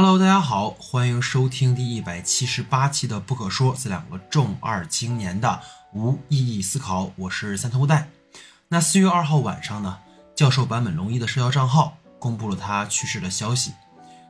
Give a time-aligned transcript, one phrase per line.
[0.00, 5.60] Hello，大家好，欢迎收听第一百七十八期的《不可说》，这两个重二青年的
[5.92, 8.08] 无意义思考，我是三头带。
[8.68, 9.98] 那四月二号晚上呢，
[10.36, 13.72] 教授坂本龙一的社交账号公布了他去世的消息，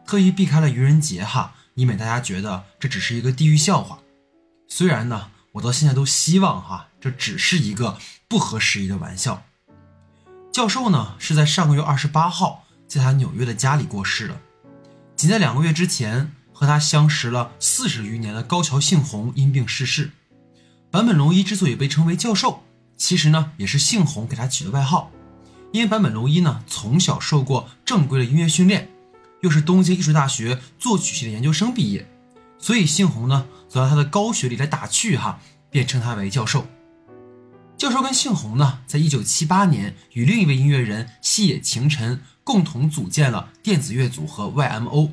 [0.07, 3.99] 特意避开了愚人节哈，以免大家觉得这只是一个地狱笑话。
[4.69, 9.43] 虽然呢，我到现在都希望哈，这只是一个不合时宜的玩笑。
[10.51, 14.41] 教授呢是在上个月二十八号在他纽约的家里过世的。
[15.19, 20.13] 仅在两个月之前，和他相识了四十余年的高桥幸宏因病逝世。
[20.93, 22.63] 坂本龙一之所以被称为教授，
[22.97, 25.11] 其实呢也是幸宏给他起的外号。
[25.73, 28.91] 因为坂本龙一呢从小受过正规的音乐训练，
[29.41, 32.09] 又是东京艺术大学作曲系的研究生毕业，
[32.61, 36.65] 所以幸宏呢则拿他的高学历来打趣哈，便称他为教授。
[37.77, 42.23] 教授跟幸宏呢，在一九七八年与另一位音乐人细野晴臣。
[42.49, 45.11] 共同组建了电子乐组合 YMO，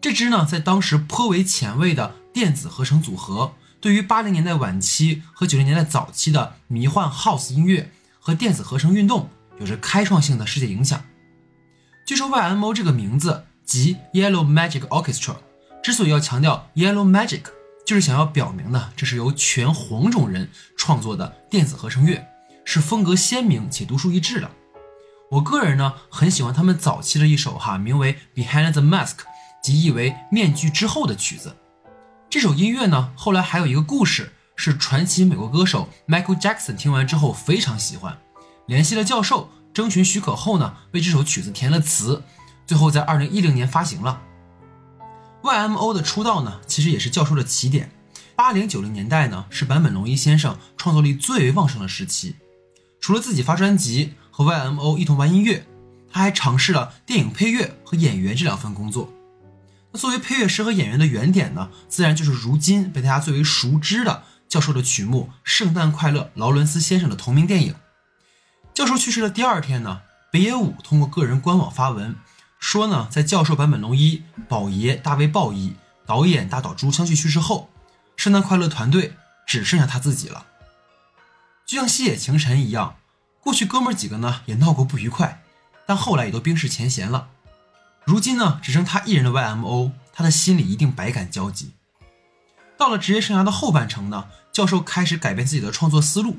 [0.00, 9.28] 这支呢在当时颇为前卫的电子合成组合，对于八零年代晚期和九零年代早期的迷幻 House 音乐和电子合成运动
[9.60, 11.04] 有着开创性的世界影响。
[12.04, 15.36] 据说 YMO 这个名字即 Yellow Magic Orchestra，
[15.84, 17.42] 之所以要强调 Yellow Magic，
[17.86, 22.26] 就是想要表明呢，这是由全黄种人创作的电子合成乐，
[22.64, 24.50] 是风格鲜明且独树一帜的。
[25.28, 29.06] 我个人呢很喜欢他们早期的一首哈，名为《Behind the Mask》，
[29.60, 31.56] 即意为“面具之后”的曲子。
[32.30, 38.16] 这首音乐呢，后来还有一个故事，是传奇美国歌手 Michael Jackson 听完之后非常喜欢，
[38.66, 42.22] 联系了教授征询许可后呢，为这首曲子填了词，
[42.64, 44.22] 最后在二零一零年发行了。
[45.42, 47.90] YMO 的出道呢，其实也是教授的起点。
[48.36, 52.36] 八零九零年代呢，是坂本龙一先生创作力最为旺盛的时期，
[53.00, 54.14] 除了自己发专辑。
[54.36, 55.66] 和 YMO 一同玩音乐，
[56.12, 59.10] 他还尝试了电影配乐和演员这两份工作。
[59.92, 67.74] 那作为配乐师和演员的原点呢，自然就是如今被大家最为熟知的教授的曲目《圣诞快乐，劳伦斯先生》的同名电影。
[68.74, 72.14] 教授去世的第二天呢，北野武通过个人官网发文
[72.58, 75.74] 说呢，在教授版本龙一、宝爷大卫鲍伊、
[76.04, 77.70] 导演大岛渚相继去世后，
[78.18, 79.14] 圣诞快乐团队
[79.46, 80.44] 只剩下他自己了，
[81.64, 82.96] 就像西野晴臣一样。
[83.46, 85.40] 过去哥们几个呢也闹过不愉快，
[85.86, 87.28] 但后来也都冰释前嫌了。
[88.04, 91.70] 如今呢只剩他一人的 YMO，他的心里一定百感交集。
[92.76, 96.38] 到了职业生涯的后半程呢，教授开始改变自己的创作思路，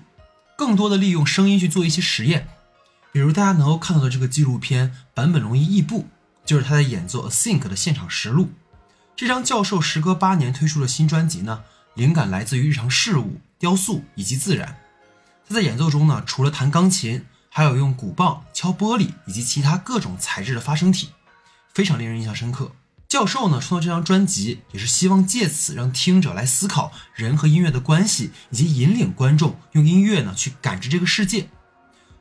[0.58, 2.50] 更多的利用声音去做一些实验。
[3.14, 6.02] 比如大家能够看到的这个纪录片《坂本龙一异步》，
[6.44, 8.50] 就是他在演奏《Think》的现场实录。
[9.16, 11.64] 这张教授时隔八年推出的新专辑呢，
[11.94, 14.78] 灵感来自于日常事物、雕塑以及自然。
[15.48, 21.10] 他在演奏中呢，除了弹钢琴，还有用鼓棒敲玻璃以及其他各种材质的发声体，
[21.74, 22.72] 非常令人印象深刻。
[23.08, 31.50] 教授呢创作这张专辑，也是希望借此让听者来思考人和音乐的关系，以及引领观众用音乐呢去感知这个世界。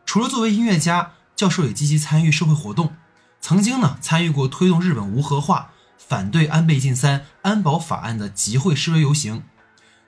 [0.04, 2.94] 除了作为音乐家，教授也积极参与社会活动，
[3.40, 9.42] 曾经呢参与过推动日本无核化、反对安倍晋三安保法案的集会示威游行。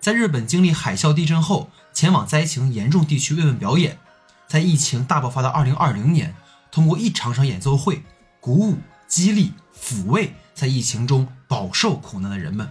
[0.01, 3.99] 在日本经历海啸、地震后，前往灾情严重地区慰问表演。
[4.47, 6.33] 在疫情大爆发的2020年，
[6.71, 8.05] 通过一场场演奏会，
[8.39, 8.79] 鼓舞、
[9.09, 12.71] 激励、抚慰在疫情中饱受苦难的人们。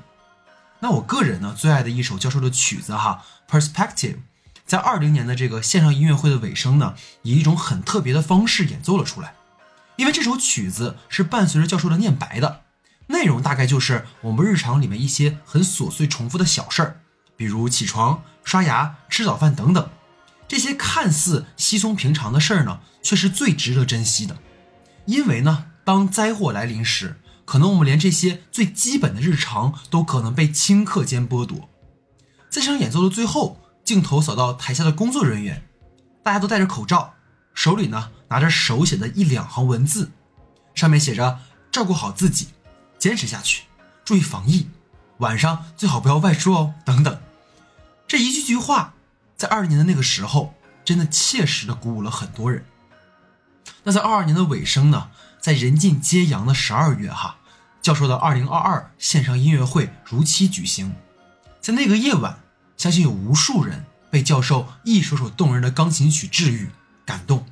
[0.80, 4.14] 那我个人呢，最爱的一首教授的曲子哈，《Perspective》，
[4.66, 9.34] 在20年的这个线上音乐会的尾声呢，以一种很特别的方式演奏了出来。
[9.98, 12.62] 因为这首曲子是伴随着教授的念白的，
[13.08, 17.02] 内容大概就是我们日常里面一些很琐碎重复的小事儿。
[17.36, 19.90] 比如起床、刷牙、吃早饭等等，
[20.48, 24.38] 这些看似稀松平常的事儿呢，却是最值得珍惜的。
[25.06, 31.68] 因为呢，当灾祸来临时，可能我们连这些最基本的日常都可能被顷刻间剥夺。
[32.50, 35.68] 在这场演奏的最后，镜头扫到台下的工作人员，
[36.24, 37.16] 大家都戴着口罩，
[37.54, 40.12] 手里呢拿着手写的一两行文字，
[40.74, 41.40] 上面写着
[41.70, 42.48] ：“照顾好自己，
[42.98, 43.64] 坚持下去，
[44.06, 44.70] 注意防疫，
[45.18, 47.20] 晚上最好不要外出哦。”等等。
[48.08, 48.94] 这一句句话，
[49.36, 50.54] 在二零年的那个时候，
[50.86, 52.64] 真的切实的鼓舞了很多人。
[53.84, 55.10] 那在二二年的尾声呢，
[55.42, 57.38] 在人尽皆阳的十二月，哈，
[57.82, 60.96] 教授的二零二二线上音乐会如期举行。
[61.60, 62.40] 在那个夜晚，
[62.78, 66.70] 相信有无数人被教授一首首动人的钢琴曲治愈、
[67.06, 67.46] 感动。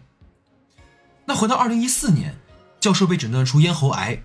[1.25, 2.37] 那回到二零一四年，
[2.79, 4.23] 教授被诊断出咽喉癌，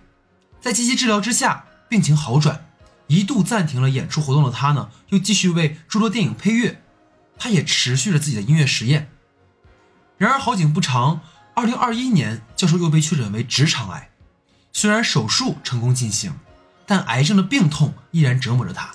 [0.61, 2.70] 在积极治疗之下，病情好转。
[3.11, 6.81] 一度暂停了演出活动的他呢，又继续为诸多电影配乐，
[7.37, 9.11] 他也持续着自己的音乐实验。
[10.17, 11.21] 然而好景不长，
[11.57, 14.11] 二零二一年，教授又被确诊为直肠癌。
[14.73, 16.33] 虽然手术成功进行，
[16.87, 18.93] 但癌症的病痛依然折磨着他。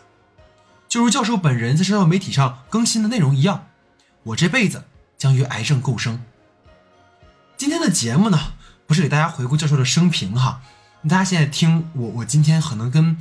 [0.88, 3.68] 就如教授本人在社交媒体上更新的内容一样，
[4.24, 4.86] 我这辈子
[5.18, 6.24] 将与癌症共生。
[7.58, 8.54] 今天的节目呢，
[8.88, 10.62] 不是给大家回顾教授的生平哈，
[11.04, 13.18] 大家现在听我，我今天可能跟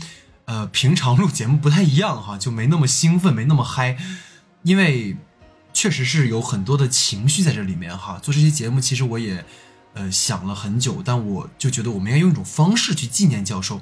[0.47, 3.97] 呃平常录节目不太一样哈，就没那么兴奋，没那么嗨，
[4.63, 5.17] 因为
[5.73, 8.19] 确实是有很多的情绪在这里面哈。
[8.23, 9.45] 做这期节目，其实我也
[9.95, 13.81] 呃想了很久，但我就觉得我们应该用一种方式去纪念教授。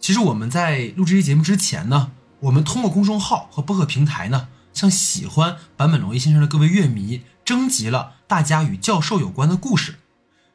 [0.00, 2.12] 其实我们在录这期节目之前呢。
[2.42, 9.96] 我们通过公众号和播客平台呢，向喜欢坂本龙一先生的各位乐迷征集了大家与教授有关的故事。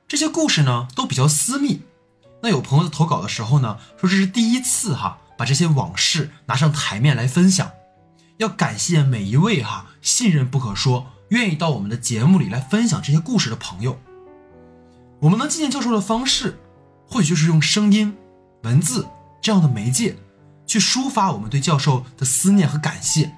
[0.07, 1.81] 这些故事呢都比较私密。
[2.43, 7.71] 那有朋友在投稿的时候呢，说这是第一次哈把这些往事拿上台面来分享。
[8.37, 13.97] 要感谢每一位哈信任不可说、愿意到我们的节目里来分享这些故事的朋友。
[15.21, 16.59] 我们能纪念教授的方式，
[17.07, 18.13] 或许就是用声音、
[18.63, 19.07] 文字
[19.41, 20.17] 这样的媒介。
[20.65, 23.35] 去抒发我们对教授的思念和感谢，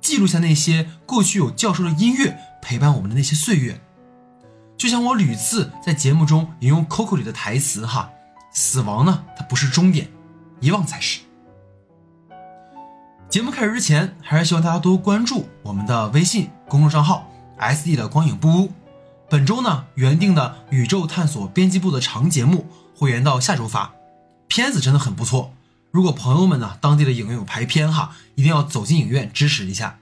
[0.00, 3.80] 记录下那些过去有教授的音乐陪伴我们的那些岁月。
[4.76, 8.10] 就像我屡次在节目中引用 Coco 里的台词哈，
[8.52, 10.08] 死亡呢它不是终点，
[10.60, 11.20] 遗忘才是。
[13.28, 18.72] 节目开始之前，还是希望大家多关注我们的微信公众账号 SD 的光影不污。
[19.28, 22.66] 本周呢原定的宇宙探索编辑部的长节目
[22.96, 23.92] 会延到下周发，
[24.48, 25.52] 片子真的很不错。
[25.92, 29.98] 如果朋友们呢，当地的影院有排片哈，一定要走进影院支持一下。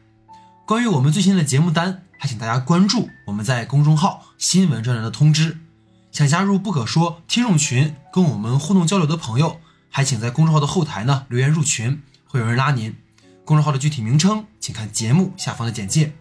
[0.66, 5.58] 关于我们最新的节目单，还请大家关注我们在公众号新闻专栏的通知。
[6.18, 12.92] 想加入不可说听众群，跟我们互动交流的朋友，还请在公众号的后台呢留言入群，会有人拉您。
[13.44, 16.12] 公众号的具体名称，请看节目下方的简介。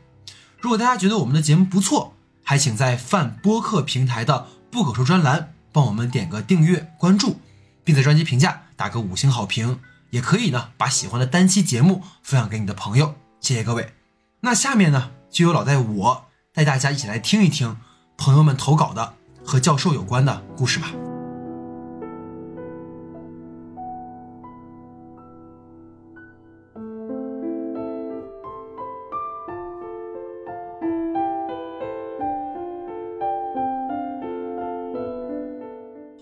[0.62, 2.14] 如果大家觉得我们的节目不错，
[2.44, 7.40] 还请在泛播客平台的不可说专栏帮我们点个订阅关注，
[7.84, 8.66] 并在专辑评价。
[8.76, 9.80] 打个五星好评，
[10.12, 13.96] 也可以呢，把喜欢的单期节目分享给你的朋友，谢谢各位。
[14.42, 17.78] 那下面呢，就由老戴我带大家一起来听一听
[18.16, 19.16] 朋友们投稿的
[19.48, 20.92] 和教授有关的故事吧。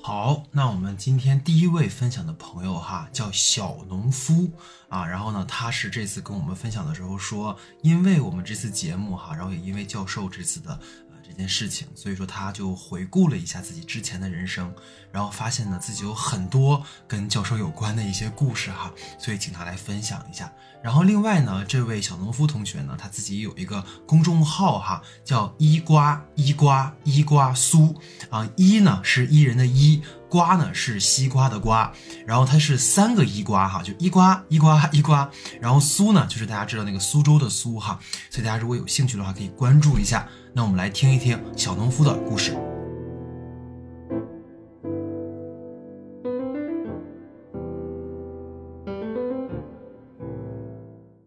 [0.04, 4.52] 好，那我们今天第一位分享的朋友哈，叫小农夫
[4.88, 10.80] 啊，然后呢，他是这次跟我们分享的时候说，因为我们这次节目哈，然后也因为教授这次的。
[11.36, 14.74] 这件事情，所以说他就回顾了一下自己之前的人生，
[15.12, 18.90] 然后发现呢自己有很多跟教授有关的一些故事哈，
[19.20, 20.50] 所以请他来分享一下。
[20.82, 27.94] 然后另外呢，这位小农夫同学呢，他自己有一个公众号哈，叫伊瓜伊瓜伊瓜苏
[28.30, 30.02] 啊，伊呢是伊人的伊，
[30.36, 31.94] 瓜呢是西瓜的瓜，
[32.28, 37.98] 然后它是三个伊瓜哈，就伊瓜伊瓜 伊瓜，然后苏呢就是大家知道那个苏州的苏哈，
[38.30, 40.28] 所以大家如果有兴趣的话，可以关注一下。
[40.52, 42.54] 那我们来听一听小农夫的故事。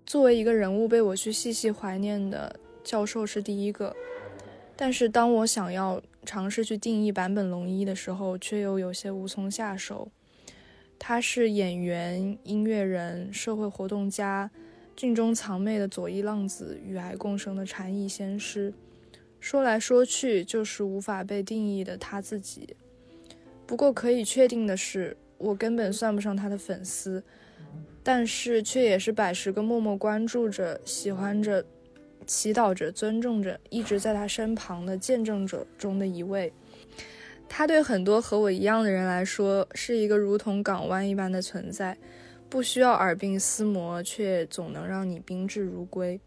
[0.04, 2.54] 作为一个人物被我去细细怀念的
[2.84, 3.96] 教授是第一个，
[4.76, 10.12] 但是当我想要尝试去定义坂本龙一的时候，却又有些无从下手。
[10.98, 14.50] 他是演员、音乐人、社会活动家，
[14.94, 18.74] 镜中藏魅的左翼浪子，与癌共生的禅意仙师。
[19.40, 22.76] 说来说去，就是无法被定义的他自己。
[23.66, 27.24] 不过可以确定的是，我根本算不上他的粉丝，
[28.02, 31.64] 但是却也是百十个默默关注着、喜欢着、
[32.28, 36.52] 祈祷着、尊重着，一直在他身旁的见证者中的一位。
[37.48, 41.96] 他对很多和我一样的人来说，是一个如同港湾一般的存在，
[42.50, 46.20] 不需要耳鬓厮磨，却总能让你宾至如归。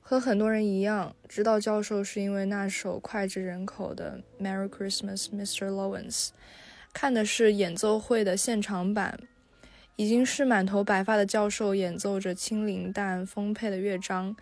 [0.00, 5.68] 和很多人一样，知道教授是因为那首脍炙人口的《Merry Christmas, Mr.
[5.68, 6.28] Lawrence》，
[6.94, 9.20] 看的是演奏会的现场版，
[9.96, 14.34] 已经是满头白发的教授演奏着轻灵但丰沛的乐章。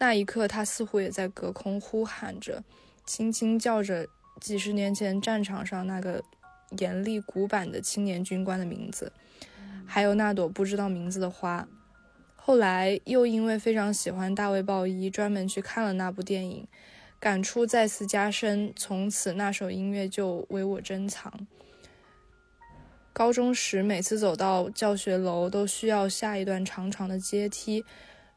[0.00, 2.64] 那一刻，他似乎也在隔空呼喊着，
[3.04, 4.06] 轻轻叫着
[4.40, 6.24] 几十年前战场上那个
[6.78, 9.12] 严厉古板的青年军官的名字，
[9.86, 11.68] 还有那朵不知道名字的花。
[12.34, 16.66] 后来又因为非常喜欢大卫鲍伊，专门去看了那部电影，
[17.20, 18.72] 感触再次加深。
[18.74, 21.46] 从此那首音乐就为我珍藏。
[23.12, 27.84] 高中时每次走到教学楼，都需要下一段长长的阶梯，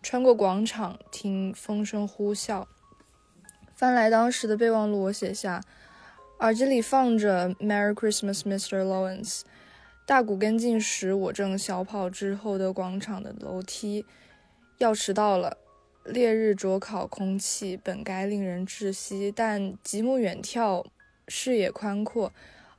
[0.04, 2.66] 穿过广场，听风声呼啸。
[3.74, 5.64] 翻来当时的备忘录，我写下：
[6.40, 8.84] 耳机里放着《Merry Christmas, Mr.
[8.84, 9.40] Lawrence》，
[10.06, 14.06] 大鼓跟进时，我正小跑至后德广场的楼梯，
[14.78, 15.58] 要迟到了。
[16.04, 20.86] 烈日灼烤，空气本该令人窒息，但极目远眺，
[21.30, 22.34] 视野宽阔，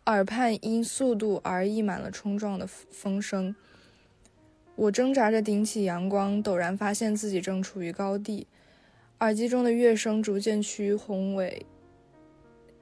[0.05, 3.57] 耳畔因速度而溢满了冲撞的风声。
[4.77, 8.47] 我挣扎着顶起阳光，陡然发现自己正处于高地，
[9.21, 11.65] 耳机中的乐声逐渐趋于宏伟，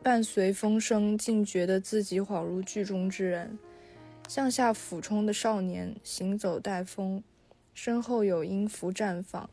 [0.03, 3.59] 伴随风声，竟觉得自己恍如剧中之人。
[4.29, 7.23] 向下俯冲的少年，行走带风，
[7.75, 9.51] 身后有音符绽放。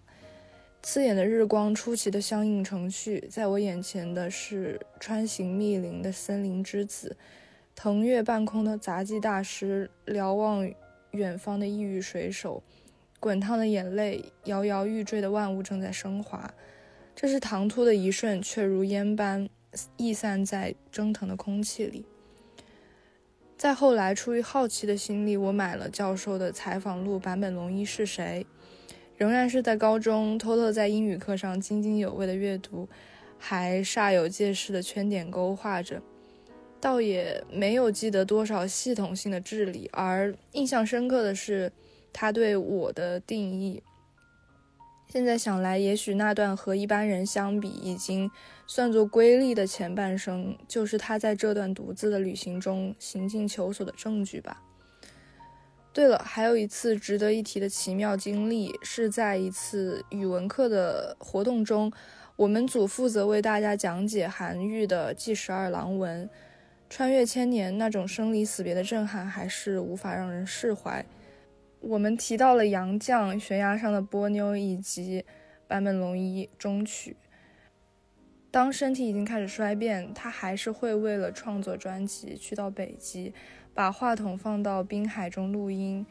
[0.82, 7.18] 刺眼的日光出奇的相映成趣，在我眼前的是穿行密林的森林之子，
[7.76, 10.72] 腾跃半空的杂技大师，瞭望
[11.12, 12.64] 远方的异域水手，
[13.20, 16.54] 滚烫的眼泪，摇摇欲坠的万物正在升华。
[17.16, 19.50] 这是唐突的一瞬，却如烟般
[19.98, 22.06] 溢散在蒸腾的空气里。
[23.58, 28.48] 再后来，出于好奇的心理，我买了教授的采访录，坂本龙一是谁？
[29.18, 32.88] 仍然是在高中偷偷在英语课上津津有味的阅读，
[33.38, 36.02] 还煞有介事的圈点勾画着，
[36.82, 41.72] 倒也没有记得多少系统性的治理，而印象深刻的是
[42.14, 43.84] 他对我的定义。
[45.12, 48.30] 现在想来，也许那段和一般人相比已经
[48.68, 54.62] 算作瑰丽的前半生，就是他在这段独自的旅行中行进求索的证据吧。
[55.92, 61.92] 对了，还有一次值得一提的奇妙经历，是在一次语文课的活动中，
[62.36, 66.28] 我们组负责为大家讲解韩愈的《祭十二郎文》，
[66.90, 71.06] 穿越千年，那种生离死别的震撼还是无法让人释怀。
[71.80, 75.24] 我们提到了杨绛、悬崖上的波妞以及
[75.68, 77.16] 坂本龙一中曲。
[78.52, 83.34] 当身体已经开始衰变，他还是会为了创作专辑去到北极。
[83.76, 86.06] 把话筒放到滨海中录音，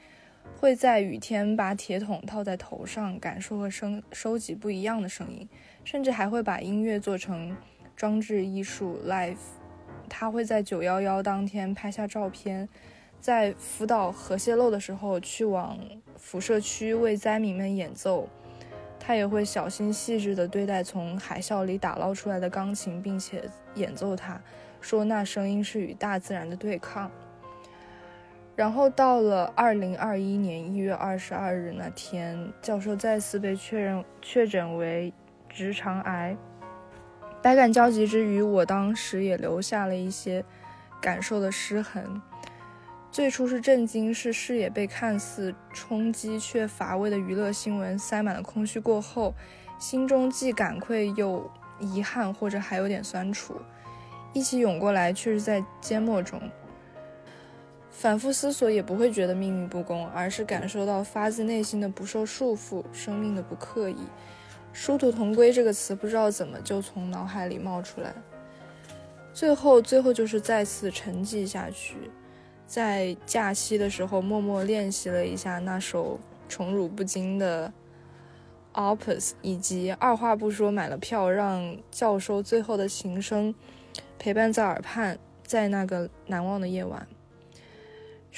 [0.57, 5.47] 会在雨天把铁桶套在头上，感受和声收集不一样的声音，
[5.85, 7.55] 甚至还会把音乐做成
[7.95, 9.37] 装置艺术 live。
[10.09, 12.69] 他会在九幺幺当天拍下照片，
[13.21, 15.79] 在福岛核泄漏的时候去往
[16.17, 18.29] 辐射区为灾民们演奏。
[19.01, 23.43] 他也会小心细致地对待从海啸里打捞出来的钢琴，并且
[23.75, 24.39] 演奏它，
[24.81, 27.11] 说那声音是与大自然的对抗。
[28.55, 35.13] 然后到了二零二一年一月二十二日那天，教授再次被确认确诊为
[35.49, 36.37] 直肠癌。
[37.41, 40.45] 百感交集之余，我当时也留下了一些
[41.01, 42.21] 感受的失衡。
[43.11, 48.79] 最初是震惊，是视野被看似冲击却乏味的娱乐新闻塞满了空虚。
[48.79, 49.35] 过后，
[49.79, 53.55] 心中既感愧又遗憾，或者还有点酸楚，
[54.33, 56.41] 一起涌过来，却是在缄默中。
[57.89, 63.97] 反复思索也不会觉得命运不公，而是感受到发自内心的不受束缚，生命的不刻意。
[64.73, 68.15] 殊途同归这个词不知道怎么就从脑海里冒出来。
[69.33, 72.11] 最后，最后就是再次沉寂下去，
[72.67, 77.73] 在假期的时候默默练习了一下那首宠辱不惊的
[78.75, 83.55] Opus，以及二话不说买了票，让教授最后的琴声
[84.19, 87.07] 陪伴在耳畔，在那个难忘的夜晚。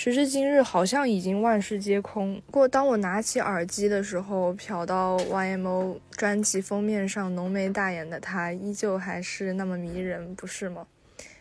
[0.03, 2.41] 时至今日，好像已经万事皆空。
[2.47, 10.87] 不过，当我拿起耳机的时候，瞟到 YMO 专辑封面上浓眉大眼的他，依旧还是那么迷人，不是吗？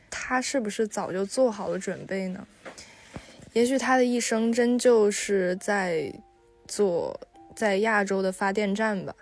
[0.09, 2.45] 他是不是早就做好了准备呢？
[3.53, 6.13] 也许他的一生真就是在
[6.67, 7.17] 做
[7.55, 9.15] 在亚洲的发电站吧，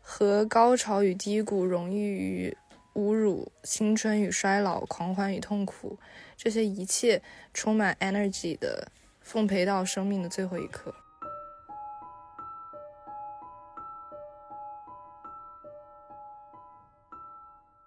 [0.00, 2.56] 和高潮与低谷、荣誉与
[2.94, 5.98] 侮辱、青春与衰老、狂欢与痛苦。
[6.42, 10.94] 这些一切充满 energy 的，奉陪到生命的最后一刻。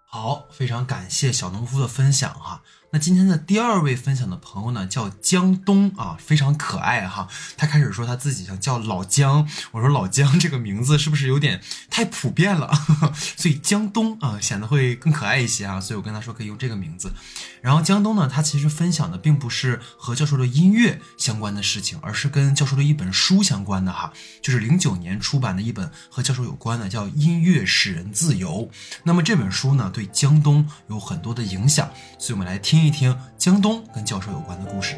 [0.06, 2.62] 好，非常感谢小农夫的分享哈。
[2.94, 7.26] 那今天的第二位分享的朋友呢，叫江东啊，非常可爱哈。
[7.56, 11.60] 他开始说他自己想叫老江，我说老江这个名字是不是有点
[11.90, 12.72] 太普遍了？
[13.36, 15.80] 所以江东啊显得会更可爱一些啊。
[15.80, 17.12] 所以我跟他说可以用这个名字。
[17.60, 28.68] 然后江东呢，他其实分享的并不是和教授的音乐相关的事情，而是跟教授的一本书相关的哈，就是零九年出版的一本和教授有关的，叫《音乐使人自由》。
[29.02, 32.83] 那么这本书呢，对江东有很多的影响，所以我们来听。
[32.84, 34.96] 一听江东跟教授有关的故事。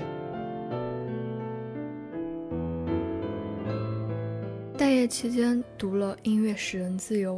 [4.77, 7.37] 待业期间读了《音乐使人自由》，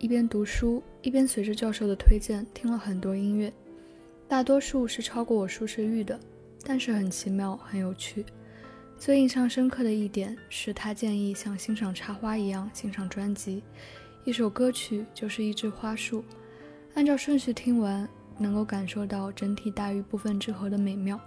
[0.00, 3.52] 一边读书一边随着教授的推荐听了很多音乐，
[4.26, 6.18] 大多数是超过我舒适域的，
[6.64, 8.26] 但是很奇妙，很有趣。
[8.98, 13.62] 最印象深刻的一点是他建议像欣赏插花一样欣赏专辑，
[14.24, 16.24] 一首歌曲就是一枝花束，
[16.94, 21.20] 按照顺序听完，能够感受到整体大于部分之和的美妙。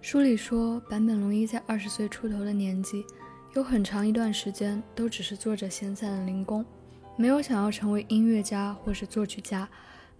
[0.00, 3.04] 书里说，坂本龙一在二十岁出头的年纪，
[3.54, 6.64] 有很长一段时间都只是做着闲散的零工，
[7.16, 9.68] 没有想要成为音乐家或是作曲家，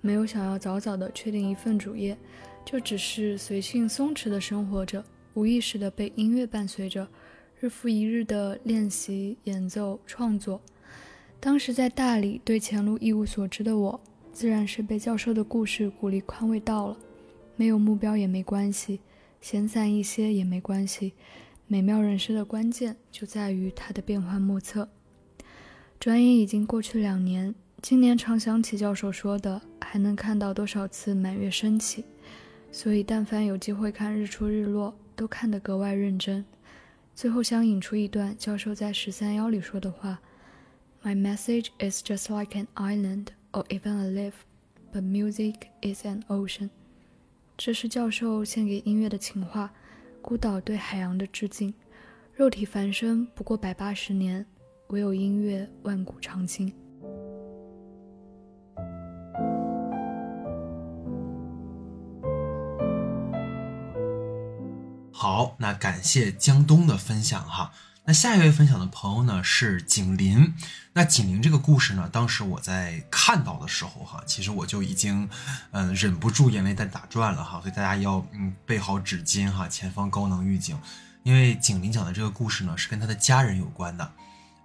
[0.00, 2.16] 没有想要早早的确定一份主业，
[2.64, 5.04] 就只是随性松弛的生活着。
[5.34, 7.08] 无意识地被音乐伴随着，
[7.58, 10.62] 日复一日的练习、演奏、创作。
[11.40, 14.00] 当时在大理对前路一无所知的我，
[14.34, 16.98] 自然是被教授的故事鼓励宽慰到了。
[17.56, 19.00] 没有目标也没关系，
[19.40, 21.14] 闲散一些也没关系。
[21.68, 24.88] 美妙人生的关键就在于它的变幻莫测。
[25.98, 32.04] 转眼已经过去两年，今年常想起教授说的，还能看到多少次满月升起。
[32.70, 34.94] 所以，但凡有机会看日出日落。
[35.16, 36.44] 都看得格外认真。
[37.14, 40.18] 最后想引出一段教授在十三幺里说的话
[41.04, 44.32] ：“My message is just like an island or even a leaf,
[44.92, 46.68] but music is an ocean。”
[47.56, 49.72] 这是教授献给音乐的情话，
[50.20, 51.72] 孤岛对海洋的致敬。
[52.34, 54.44] 肉体凡生不过百八十年，
[54.88, 56.74] 唯有音乐万古长青。
[65.12, 67.70] 好，那感谢江东的分享哈。
[68.06, 70.54] 那下一位分享的朋友呢是景林。
[70.92, 75.26] 那景林这个故事呢，当时我在看到的时候哈，其实我就已经
[75.70, 77.58] 嗯忍不住眼泪在打转了哈。
[77.62, 80.78] 所以大家要嗯备好纸巾哈，前方高能预警。
[81.22, 84.12] 因为景林讲的这个故事呢是跟他的家人有关的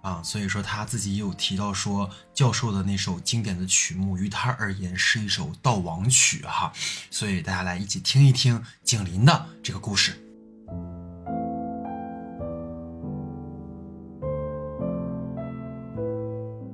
[0.02, 6.70] 啊，所以说他自己也有提到说，教授的那首经典的曲目于他而言是一首悼亡曲哈。
[7.10, 10.29] 所以大家来一起听一听景林的这个故事。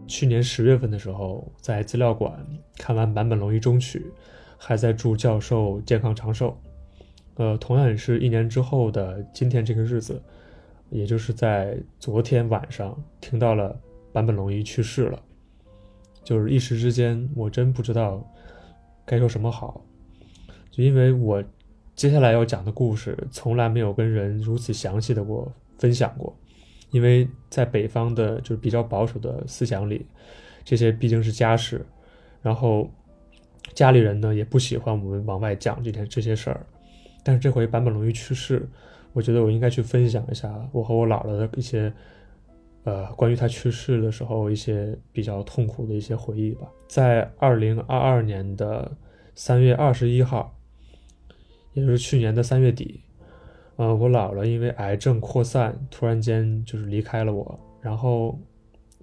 [0.07, 4.07] 去年十月份的时候，在资料馆看完坂本龙一中曲，
[4.57, 6.57] 还在祝教授健康长寿。
[7.35, 10.23] 呃，同样也是一年之后的今天这个日子，
[10.90, 13.79] 也就是在昨天晚上听到了
[14.12, 15.21] 坂本龙一去世了。
[16.25, 18.25] 就是一时之间，我真不知道
[19.05, 19.85] 该说什么好。
[20.71, 21.42] 就因为我
[21.95, 26.35] 接下来要讲的故事，从来没有跟人如此详细的过分享过。
[26.90, 30.07] 因为在北方的，就是比较保守的思想里，
[30.64, 31.85] 这些毕竟是家事，
[32.40, 32.88] 然后
[33.75, 36.64] 家里人呢也不喜欢我们往外讲这件这些事儿。
[37.22, 38.68] 但是这回坂本龙一去世，
[39.12, 41.92] 我觉得我应该去分享一下我和我姥姥的一些，
[42.85, 46.68] 呃，关于他去世的时候一些比较痛苦的一些回忆吧。
[46.87, 48.90] 在二零二二年的
[49.35, 50.57] 三月二十一号，
[51.72, 53.01] 也就是去年的三月底。
[53.77, 57.61] 呃，我姥姥因为癌症扩散，突然间就是离开了我。
[57.83, 58.39] 然后，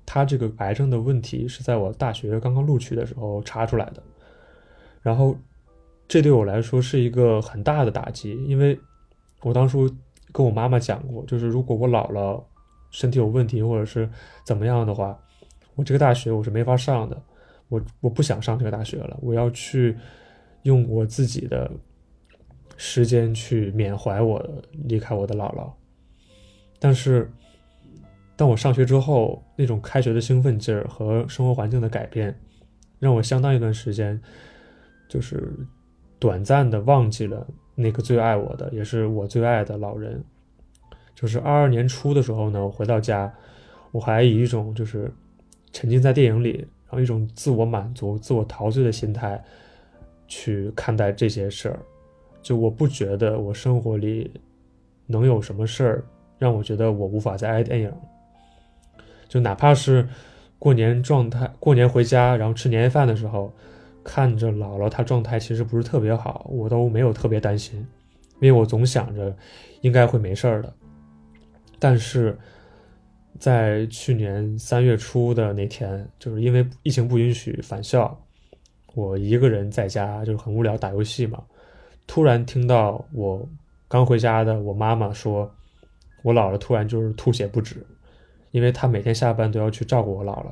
[0.03, 4.01] 她这个癌症的问题是在我大学刚刚录取的时候查出来的。
[5.03, 5.37] 然后，
[6.07, 8.77] 这对我来说是一个很大的打击，因为
[9.41, 9.87] 我当初
[10.31, 12.43] 跟我妈妈讲过，就是如果我姥姥
[12.89, 14.09] 身体有问题或者是
[14.43, 15.15] 怎么样的话，
[15.75, 17.21] 我这个大学我是没法上的。
[17.69, 19.95] 我我不想上这个大学了，我要去
[20.63, 21.69] 用我自己的。
[22.75, 24.43] 时间去缅怀我
[24.85, 25.71] 离开我的姥姥，
[26.79, 27.31] 但是
[28.35, 32.37] 当我上学之后，那种开学的兴奋劲儿和生活环境的改变，
[32.99, 34.19] 让我相当一段时间，
[35.07, 35.53] 就是
[36.19, 40.23] 短暂的忘记了那个最爱我的，也是我最爱的老人。
[41.15, 43.31] 就是二二年初的时候呢，我回到家，
[43.91, 45.09] 我还以一种就是
[45.71, 49.41] 沉浸在电影里，然后一种自我满足、自我陶醉的心态
[50.27, 51.79] 去看待这些事儿。
[52.43, 54.29] 就我不觉得我生活里
[55.07, 56.03] 能有什么事儿
[56.37, 57.91] 让我觉得我无法再爱电影。
[59.27, 60.07] 就哪怕是
[60.59, 63.51] 过年状态，过年回家然后吃年夜饭的时候，
[64.03, 67.79] 看着姥姥她状态其实不是特别好，我都没有特别担心，
[68.39, 69.35] 因为我总想着
[69.81, 70.71] 应该会没事儿的。
[71.79, 72.37] 但是
[73.39, 78.15] 在去年三月初的那天，就是因为疫情不允许返校，
[78.93, 81.43] 我一个人在家就是很无聊打游戏嘛。
[82.05, 83.47] 突然听到我
[83.87, 85.51] 刚回家的我妈妈说，
[86.21, 87.85] 我姥姥突然就是吐血不止，
[88.51, 90.51] 因为她每天下班都要去照顾我姥姥。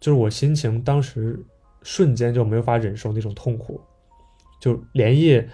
[0.00, 1.44] 就是我心情当时
[1.82, 3.80] 瞬间就没法忍受那种痛苦，
[4.60, 5.48] 就连夜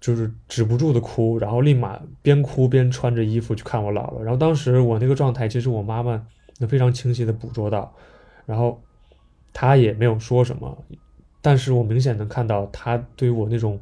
[0.00, 4.20] 就是止不住的哭，然后立马边哭边穿着衣服去看我姥姥。
[4.20, 6.26] 然后当时我那个状态，其实我妈妈
[6.58, 7.92] 能非常清晰的捕捉到，
[8.46, 8.80] 然后
[9.52, 10.84] 她也没有说什么。
[11.48, 13.80] 但是我明显能看到他对于我那种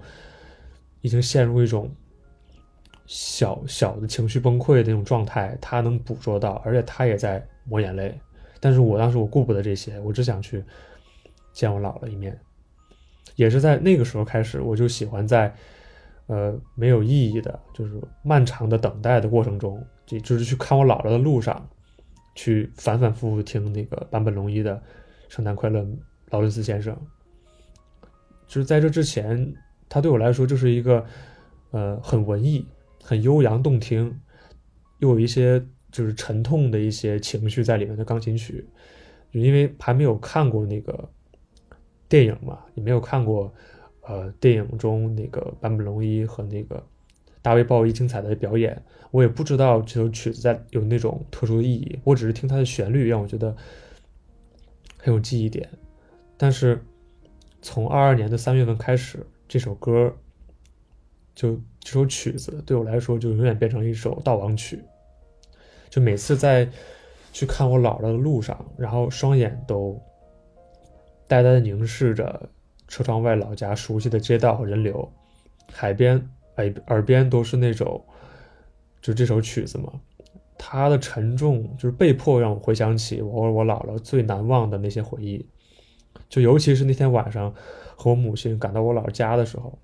[1.01, 1.91] 已经陷入一种
[3.07, 8.17] 小小的情绪崩溃的那种状态，他能捕捉到，而且他也在抹眼泪。
[8.61, 10.63] 但是我当时我顾不得这些，我只想去
[11.53, 12.39] 见我姥姥一面。
[13.35, 15.53] 也是在那个时候开始，我就喜欢在
[16.29, 21.69] 呃没有意义的，就是漫长的等待的过程中，就就是去看我姥姥的路上，
[22.37, 24.77] 去反反复复听那个坂本龙一的
[25.29, 25.85] 《圣诞快乐，
[26.31, 26.95] 劳伦斯先生》。
[28.47, 29.55] 就是在这之前，
[29.89, 31.05] 他对我来说就是一个
[31.71, 32.67] 呃很文艺、
[33.03, 34.19] 很悠扬动听，
[34.99, 38.67] 又有一些就是沉痛的一些情绪在里面的钢琴曲。
[39.33, 41.09] 就因为还没有看过那个。
[42.09, 43.53] 电影嘛，也没有看过，
[44.03, 46.81] 呃，电影中那个坂本龙一和那个
[47.43, 48.81] 大卫鲍伊精彩的表演，
[49.11, 51.99] 我也不知道这首曲子在有那种特殊的意义。
[52.05, 53.57] 我只是听它的旋律，让我觉得
[54.97, 55.69] 很有记忆点。
[56.37, 56.81] 但是
[57.67, 60.15] 从二二年的三月份开始，这首歌
[61.35, 64.81] 就这首曲子对我来说就永远变成一首悼亡曲。
[65.91, 66.71] 就每次在
[67.33, 70.01] 去看我姥姥的路上，然后双眼都。
[71.27, 72.49] 呆呆的凝视着
[72.87, 75.13] 车窗外老家熟悉的街道和人流，
[75.73, 76.25] 海边
[76.59, 78.07] 耳耳边都是那首，
[79.03, 79.93] 就这首曲子嘛。
[80.57, 85.45] 它的沉重就是被迫让我回想起我和我姥姥最难忘的那些回忆，
[86.29, 87.53] 就尤其是那天晚上
[87.97, 89.79] 和我母亲赶到我姥姥家的时候，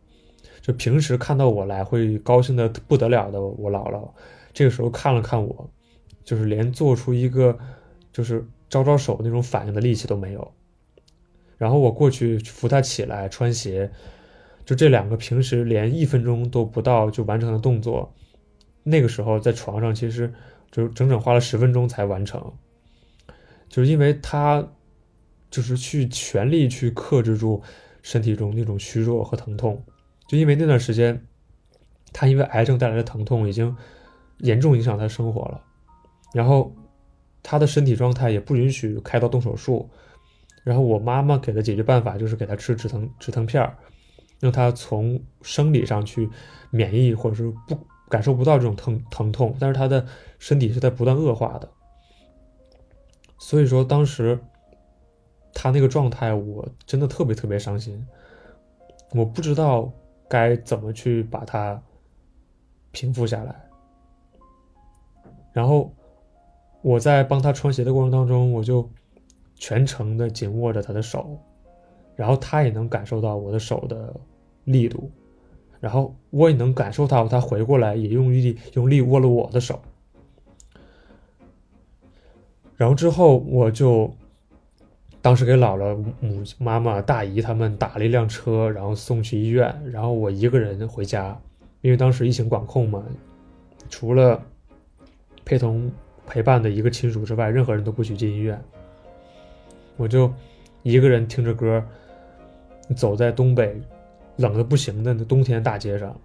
[0.60, 4.10] 就平时看到我来会高兴的不得了的我姥姥，
[4.52, 5.70] 这个时候看了看我，
[6.24, 7.58] 就是连做出一个
[8.12, 10.52] 就是招招手那种反应的力气都没有。
[11.58, 13.90] 然后我过去扶他起来穿鞋，
[14.64, 18.12] 就这两个平时连一分钟都不到就完成的动作，
[18.82, 20.32] 那个时候在床上其实
[20.70, 22.52] 就整整花了十分钟才完成，
[23.68, 24.66] 就是因为他
[25.52, 27.62] 就是去全力去克制住
[28.02, 29.84] 身体中那种虚弱和疼痛，
[30.26, 31.24] 就因为那段时间
[32.12, 33.76] 他因为癌症带来的疼痛已经
[34.38, 35.62] 严重影响他的生活了，
[36.34, 36.74] 然后
[37.42, 39.88] 他的身体状态也不允许开刀动手术。
[40.64, 43.76] 然后我妈妈给的解决办法就是给他吃止疼止疼片儿，
[44.38, 46.30] 让他从生理上去
[46.70, 47.76] 免疫或者是不
[48.08, 50.06] 感受不到这种疼疼痛，但是他的
[50.38, 51.68] 身体是在不断恶化的。
[53.38, 54.38] 所以说当时
[55.52, 58.06] 他那个状态，我真的特别特别伤心，
[59.12, 59.90] 我不知道
[60.28, 61.82] 该怎么去把他
[62.90, 63.54] 平复下来。
[65.52, 65.92] 然后
[66.82, 68.88] 我在帮他穿鞋的过程当中，我就。
[69.54, 71.38] 全程的紧握着他的手，
[72.16, 74.12] 然后他也能感受到我的手的
[74.64, 75.08] 力度，
[75.78, 79.80] 然后我也能感受到他回过来也用力用力握了我的手，
[82.76, 84.12] 然后之后我就
[85.22, 91.40] 当时给姥姥、母妈妈、大姨他们打了一辆车，然后送去医院，然后我一个人回家，
[91.80, 93.04] 因为当时疫情管控嘛，
[93.88, 94.42] 除了
[95.44, 95.88] 陪同
[96.26, 98.60] 陪伴的一个亲属之外，任何人都不许进医院。
[99.96, 100.32] 我就
[100.82, 101.80] 一个人听着歌，
[102.96, 103.80] 走在东北
[104.38, 106.16] 冷的不行的那冬天大街上，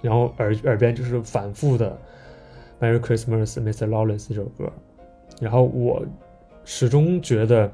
[0.00, 1.98] 然后耳耳边就是反复的
[2.84, 3.88] 《Merry Christmas, Mr.
[3.88, 4.72] Lawrence》这首歌，
[5.40, 6.06] 然后我
[6.64, 7.68] 始终觉得，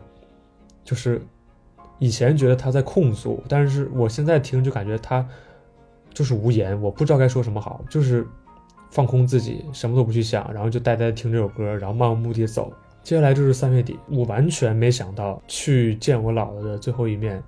[0.84, 1.20] 就是
[1.98, 5.26] 以前觉得他在控诉，但是我现在听就感觉他
[6.12, 8.26] 就是无言，我不知道该说什么好，就是
[8.90, 12.72] 放空自己，什么都不去想，然后就呆呆听这首歌，然后漫无目的走。
[13.02, 17.42] 接下来就是三月底，我完全没想到去见我姥姥的最后一面，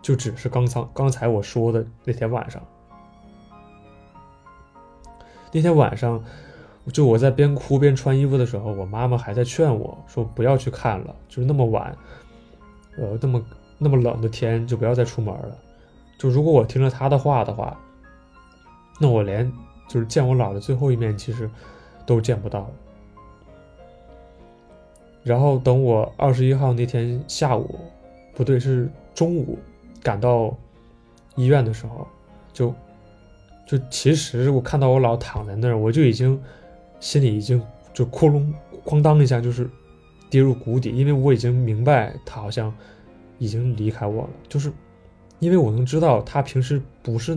[0.00, 2.62] 就只是刚才刚才我说的那天晚上。
[5.50, 6.22] 那天晚上，
[6.90, 11.96] 就我在边哭边穿衣服的时候，我妈妈还在劝我说不要去看了，就是那么晚，
[12.96, 13.44] 呃，那么
[13.78, 15.56] 那么冷的天，就不要再出门了。
[16.18, 17.78] 就如果我听了她的话的话，
[19.00, 19.50] 那我连
[19.88, 21.48] 就是见我姥的最后一面，其实
[22.04, 22.68] 都见不到。
[25.22, 27.78] 然后等我二十一号那天下午，
[28.34, 29.56] 不对，是中午，
[30.02, 30.52] 赶到
[31.36, 32.06] 医院的时候，
[32.52, 32.74] 就
[33.66, 36.40] 就其实我看到我姥躺在那儿，我就已经
[37.02, 37.60] 心里已经
[37.92, 38.46] 就窟窿
[38.84, 39.68] 哐当一下，就是
[40.30, 42.72] 跌入谷底，因为我已经明白他好像
[43.38, 44.72] 已经离开我了，就是
[45.40, 47.36] 因为我能知道他平时不是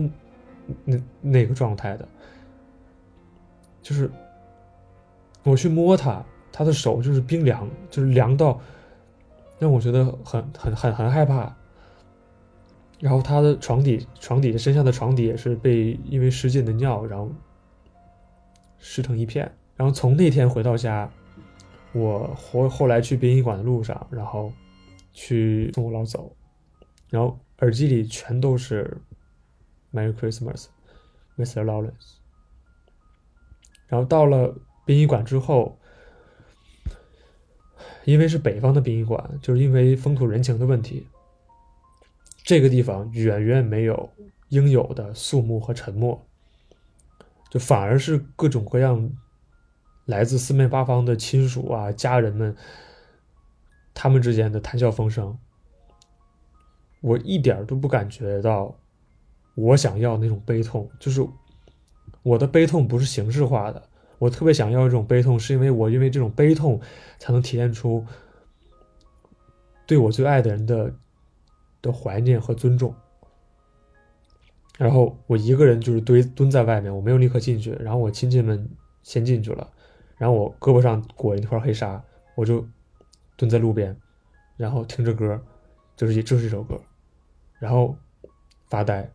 [0.84, 2.08] 那那个状态的，
[3.82, 4.08] 就是
[5.42, 6.24] 我去摸他。
[6.52, 8.58] 他的手就是冰凉，就是凉到
[9.58, 11.54] 让我觉得很很很很害怕。
[12.98, 17.30] 然后他的床底床底下身下的床底也是被因为失禁的尿，然后
[18.78, 19.50] 湿成一片。
[19.76, 21.10] 然后从那天回到家，
[21.92, 24.52] 我后后来去殡仪馆的路上，然后
[25.12, 26.34] 去送我姥走，
[27.10, 28.96] 然后耳机里全都是
[29.92, 30.66] Merry Christmas,
[31.36, 31.64] Mr.
[31.64, 32.16] Lawrence。
[33.86, 35.78] 然后到了殡仪馆之后，
[38.04, 41.06] 因为是北方的殡仪馆，就是因为风土人情的问题，
[42.42, 44.10] 这个地方远远没有
[44.48, 46.25] 应有的肃穆和沉默，
[47.48, 49.10] 就反而是各种各样
[50.04, 52.56] 来自四面八方的亲属啊、家人们，
[53.94, 55.38] 他们之间的谈笑风生。
[57.00, 58.76] 我一点都不感觉到
[59.54, 61.24] 我想要那种悲痛，就是
[62.22, 63.82] 我的悲痛不是形式化的。
[64.18, 66.80] 我特别想要这种悲痛，是因为我因为这种悲痛
[67.18, 68.04] 才能体现出
[69.86, 70.94] 对我最爱的人的
[71.82, 72.94] 的怀念和尊重。
[74.76, 77.72] 然后我一个人就是蹲蹲在外面，我没有立刻进去。
[77.80, 78.68] 然后我亲戚们
[79.02, 79.66] 先进去了，
[80.18, 82.02] 然后我胳膊上裹一块黑纱，
[82.34, 82.66] 我就
[83.36, 83.96] 蹲在路边，
[84.56, 85.40] 然后听着歌，
[85.96, 86.80] 就是一就是一首歌，
[87.58, 87.96] 然后
[88.68, 89.10] 发呆。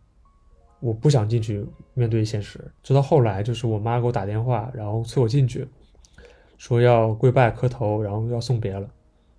[0.79, 5.67] 我不想进去面对现实，直到后来，就是我妈给我打电话，然后催我进去，
[6.57, 8.89] 说要跪拜磕头，然后要送别了，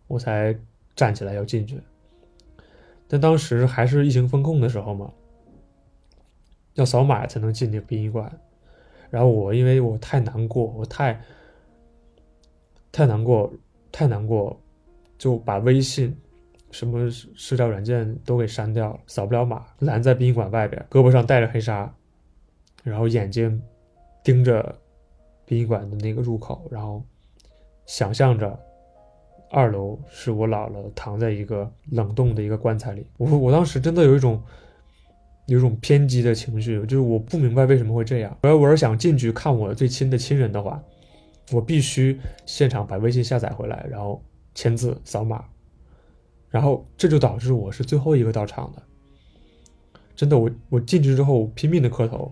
[0.06, 0.56] 我才
[0.94, 1.80] 站起来要进去。
[3.08, 5.12] 但当时还是疫情封控的时候嘛，
[6.74, 8.30] 要扫码才能进那个殡仪馆。
[9.11, 11.20] 然后我因为我太难过，我太
[12.90, 13.52] 太难过，
[13.90, 14.58] 太难过，
[15.18, 16.16] 就把微信。
[16.70, 21.94] 什么社交软件都给删掉了，扫不了码，拦在殡仪馆外边，胳膊上戴着黑纱，
[22.82, 23.62] 然后眼睛
[24.24, 24.74] 盯着
[25.44, 27.04] 殡仪馆的那个入口，然后
[27.85, 28.58] 想象着
[29.50, 33.06] 二楼是我姥姥躺在一个冷冻的一个棺材里。
[33.18, 34.42] 我我当时真的有一种
[35.46, 38.37] 有种偏激的情绪，就是我不明白为什么会这样。
[38.42, 40.83] 我要我要想进去看我最亲的亲人的话，
[41.50, 44.22] 我必须现场把微信下载回来，然后
[44.55, 45.44] 签字扫码。
[46.48, 48.83] 然后这就导致我是最后一个到场的，
[50.14, 52.31] 真的，我我进去之后拼命的磕头，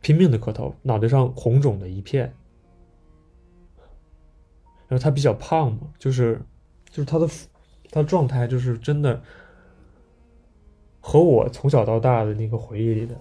[0.00, 2.24] 拼命的磕头，脑袋上红肿的一片。
[4.88, 6.38] 然后他比较胖嘛，就是
[6.90, 7.28] 就是他的
[7.90, 9.22] 他的状态就是真的
[11.02, 13.14] 和我从小到大的那个回忆里的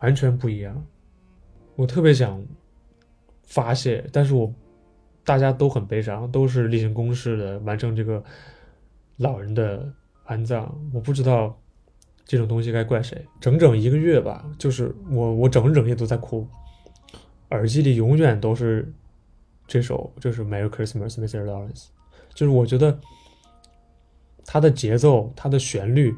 [0.00, 0.84] 完全不一样。
[1.76, 2.44] 我特别想
[3.44, 4.52] 发泄，但是我。
[5.24, 8.24] 大家都很悲伤，都是例行公事的完成这个
[9.18, 9.86] 老人的
[10.24, 10.74] 安葬。
[10.90, 11.54] 我不知道
[12.24, 13.22] 这种东西该怪谁。
[13.38, 16.48] 整整一个月吧，就是我我整整夜都在哭，
[17.50, 18.90] 耳机里永远都是
[19.66, 21.44] 这首，就是 Merry Christmas, Mr.
[21.44, 21.88] Lawrence。
[22.32, 22.98] 就是我觉得
[24.48, 26.14] 它的节奏、它的旋律，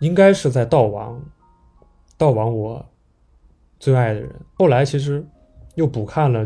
[0.00, 1.22] 应该是在悼亡，
[2.18, 2.84] 悼亡我
[3.78, 4.30] 最爱的人。
[4.54, 5.22] 后来其实
[5.74, 6.42] 又补看了。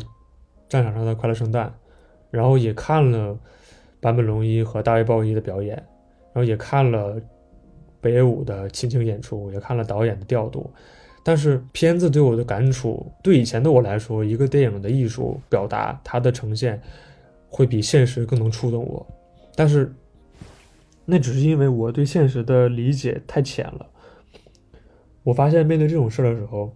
[0.68, 1.74] 战场上的快乐圣诞，
[2.31, 3.37] 然后也看了
[4.00, 5.74] 坂本龙一和大卫鲍伊的表演，
[6.33, 7.20] 然后也看了
[8.00, 10.70] 北野武的亲情演出，也看了导演的调度。
[11.24, 16.81] 但是片子对我的感触，对以前的我来说，一个电影的艺术表达，它的呈现
[17.48, 19.05] 会比现实更能触动我。
[19.57, 19.92] 但是
[21.11, 23.87] 那只是因为我对现实的理解太浅了。
[25.25, 26.73] 我发现面对这种事儿的时候，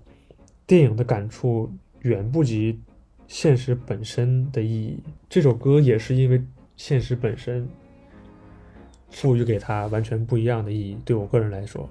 [0.67, 2.81] 电影的感触远不及。
[3.27, 6.41] 现实本身的意义，这首歌也是因为
[6.77, 7.67] 现实本身
[9.11, 10.99] 赋予给他完全不一样的意义。
[11.07, 11.89] 对我个人来说，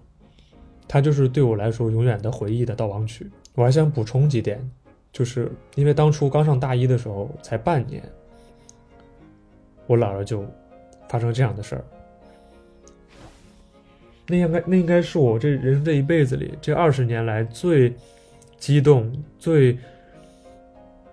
[0.88, 3.30] 它就是对我来说永远的回忆的悼亡曲。
[3.56, 4.64] 我还想补充几点，
[5.12, 8.04] 就是因为当初刚上大一的时候才半年，
[9.88, 10.46] 我姥姥就
[11.10, 11.86] 发生这样的事儿。
[14.28, 17.94] 那应该那应该是我这人生这一辈子里这二十年来最
[18.58, 19.78] 激动最。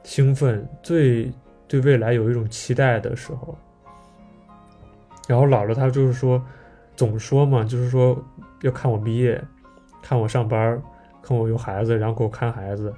[0.03, 1.31] 兴奋，最
[1.68, 3.57] 对未来有一种期待的时候，
[5.29, 6.42] 然后姥姥她就是说，
[6.96, 8.20] 总说嘛，就是说
[8.62, 9.40] 要看我毕业，
[10.03, 10.83] 看我上班，
[11.23, 12.92] 看我有孩子，然后给我看孩子。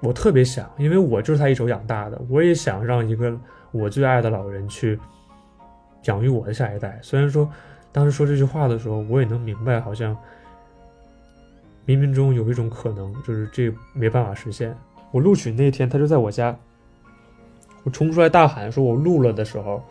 [0.00, 3.38] 我特别想，因为我就是他一手养大的，我也想让一个
[3.70, 4.98] 我最爱的老人去
[6.04, 6.98] 养育我的下一代。
[7.02, 7.48] 虽然说
[7.92, 10.16] 当时说这句话的时候，我也能明白，好像。
[11.86, 14.76] 冥冥中有一种可能，就是这没办法实现。
[15.10, 16.56] 我录取那天，他就在我家。
[17.82, 19.82] 我冲出来大喊说：“我录了！”的时候，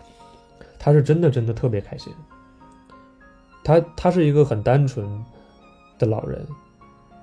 [0.77, 2.13] 他是真的真的特别开心。
[3.65, 5.05] 他他是一个很单纯
[5.97, 6.47] 的老人，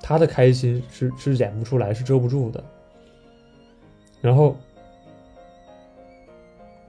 [0.03, 2.63] 他的开心是是演不出来，是遮不住的。
[4.21, 4.57] 然后，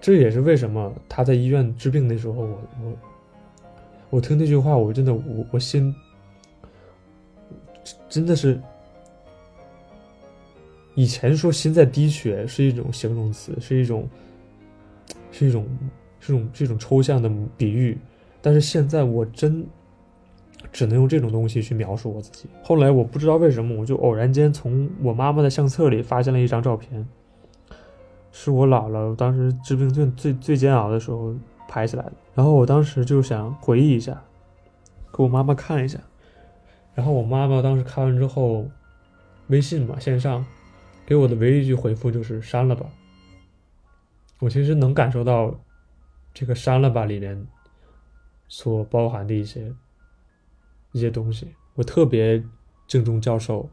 [0.01, 2.97] 这也是为什么他在医院治病的时候，我我
[4.09, 5.93] 我听那句话，我真的我我心。
[8.09, 8.59] 真的是，
[10.95, 14.07] 以前说心在滴血是一种形容词，是一种，
[15.31, 15.67] 是一种，
[16.19, 17.97] 是一种，是一种抽象的比喻。
[18.41, 19.65] 但是现在我真
[20.71, 22.47] 只能用这种东西去描述我自己。
[22.63, 27.05] 后来我不知道为什么，我就偶然间从我妈妈的相册里发现了一张照片，
[28.31, 31.35] 是我姥姥当时治病最最最煎熬的时候
[31.67, 32.13] 拍起来的。
[32.33, 34.23] 然后我当时就想回忆一下，
[35.13, 35.99] 给我妈妈看一下。
[36.93, 38.67] 然后我妈妈当时看完之后，
[39.47, 40.45] 微信嘛线上
[41.05, 42.85] 给我的唯一一句回复就是删了吧。
[44.39, 45.59] 我其实能感受到
[46.33, 47.47] 这个删了吧里面
[48.47, 49.73] 所包含的一些
[50.91, 51.53] 一些东西。
[51.75, 52.43] 我特别
[52.87, 53.69] 敬重教授，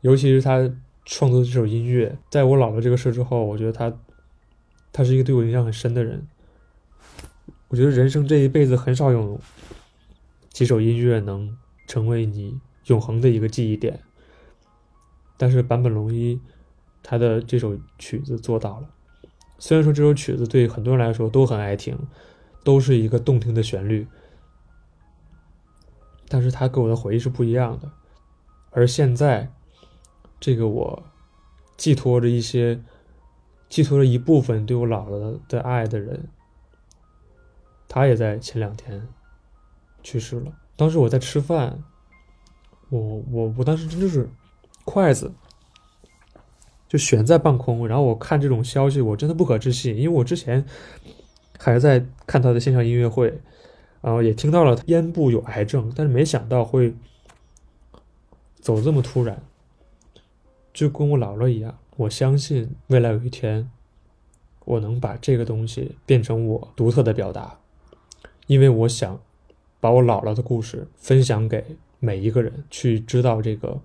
[0.00, 0.70] 尤其是他
[1.04, 2.16] 创作这首音乐。
[2.30, 3.94] 在我姥姥这个事之后，我觉得他
[4.90, 6.26] 他是一个对我影响很深的人。
[7.74, 9.40] 我觉得人生这一辈子很少有
[10.50, 11.58] 几首音乐能。
[11.86, 14.00] 成为你永恒的一个记忆点。
[15.36, 16.40] 但是坂本龙一
[17.02, 18.88] 他的这首曲子做到了。
[19.58, 21.98] 虽然说这首曲子对很多人来说都很爱听，
[22.64, 24.06] 都是一个动听的旋律，
[26.26, 27.92] 但是他给我的回忆是不一样的。
[28.70, 29.52] 而现在，
[30.40, 31.02] 这个我
[31.76, 32.82] 寄托着一些，
[33.68, 36.30] 寄托着一部分对我姥姥的爱的人，
[37.94, 39.06] 他也在前两天
[40.02, 40.52] 去世了。
[40.74, 41.80] 当时我在吃饭，
[42.88, 44.28] 我我我当时真就是
[44.84, 45.32] 筷子
[46.88, 50.66] 就悬在半空，然后我看这种消息，我真的不可置信，因为我之前
[51.56, 53.28] 还在看他的线上音乐会，
[54.00, 56.96] 然后也听到了咽部有癌症，但是没想到会
[58.56, 59.40] 走这么突然，
[60.72, 61.78] 就跟我姥姥一样。
[61.96, 63.70] 我相信未来有一天，
[64.64, 67.60] 我能把这个东西变成我独特的表达，
[68.46, 69.20] 因为我想。
[69.80, 73.78] 把我姥姥的故事分享给每一个人，去知道这个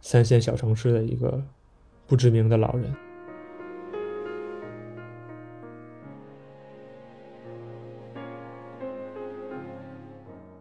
[0.00, 1.42] 三线小城市的一个
[2.06, 2.94] 不知名的老人。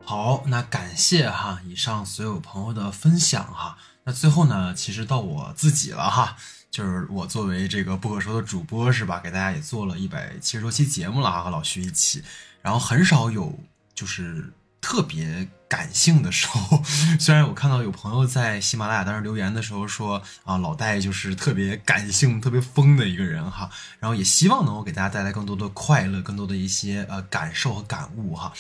[0.04, 3.78] 好，那感谢哈以上所有朋友的分享哈。
[4.06, 6.36] 那最后呢，其实到我自己了哈，
[6.72, 12.24] 就是我作为这个不可说的主播是吧，给大家也做了一百七十多期节目了哈，和老徐一起，
[12.64, 13.60] 然后很少有
[13.94, 14.52] 就是。
[14.86, 16.84] 特别感性的时候，
[17.18, 28.52] 虽然我看到有朋友在喜马拉雅当时留言的时候说啊，老戴就是特别感性、特别疯的一个人哈，然后也希望能够给大家带来更多的快乐、更多的一些呃感受和感悟哈。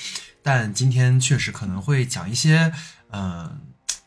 [0.41, 2.71] 但今天确实可能会讲一些
[3.11, 3.59] 嗯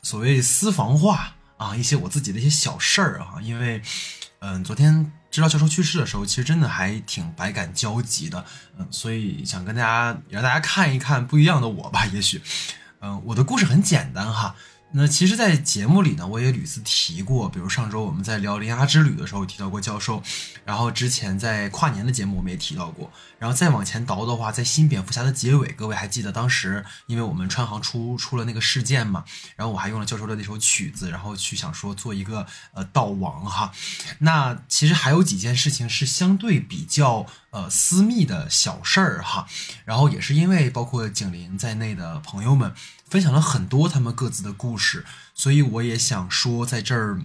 [0.03, 3.83] 所谓私房话啊，一些我自己的一些小事儿哈，因为
[4.39, 5.13] 嗯昨天。
[5.37, 8.43] 知道教授去世的时候，其实真的还挺百感交集的，
[8.79, 12.07] 嗯，所以想跟大家让大家看一看不一样的我吧。
[12.07, 12.41] 也许，
[13.01, 14.57] 嗯，我的故事很简单哈。
[14.93, 20.23] 那其实，在节目里呢，我也屡次提过，比如上周我们在聊《铃芽之旅》的时候提到过教授，
[20.65, 29.25] 然后之前在跨年的节目我们也提到过，然后再往前倒的话，在新蝙蝠侠的结尾，各位还记得当时因为我们川航出出了那个事件嘛，
[29.57, 33.73] 然后我还用了教授的那首曲子，然后去想说做一个呃悼亡哈。
[34.21, 39.47] 那其实还有几件事情是相对比较呃私密的小事儿哈，
[39.85, 42.73] 然后也是因为包括景林在内的朋友们。
[43.09, 47.21] 分享了很多他们各自的故事，所以我也想说，在这儿，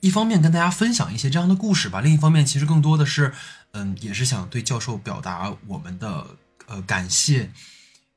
[0.00, 3.32] 一方面跟大家分享一些这样的故事吧，另一方面其实更多的是，
[3.70, 6.26] 嗯，也是想对教授表达我们的
[6.66, 7.52] 呃感谢，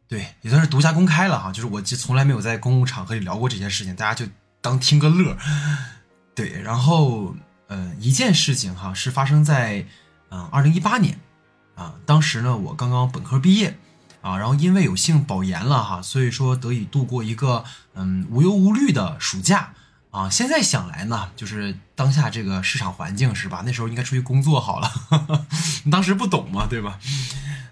[0.08, 4.26] 对，也算是独家公开了哈，就是我从来没有在公共场合里聊过这些事情，大家就
[4.60, 5.38] 当听个乐，
[6.34, 7.36] 对，然后
[7.68, 9.86] 呃一件事情哈是发生在
[10.32, 11.20] 嗯二零一八年
[11.80, 13.80] 啊，当时呢我刚刚本科毕业。
[14.22, 17.64] 啊，然后因为有幸保研了哈，所以说得以度过一个
[17.94, 19.72] 嗯无忧无虑的暑假
[20.12, 20.30] 啊。
[20.30, 23.64] 现在想来呢，就是当下这个市场环境是吧？
[23.66, 24.92] 那时候应该出去工作好了，
[25.86, 27.00] 你 当时不懂嘛，对吧？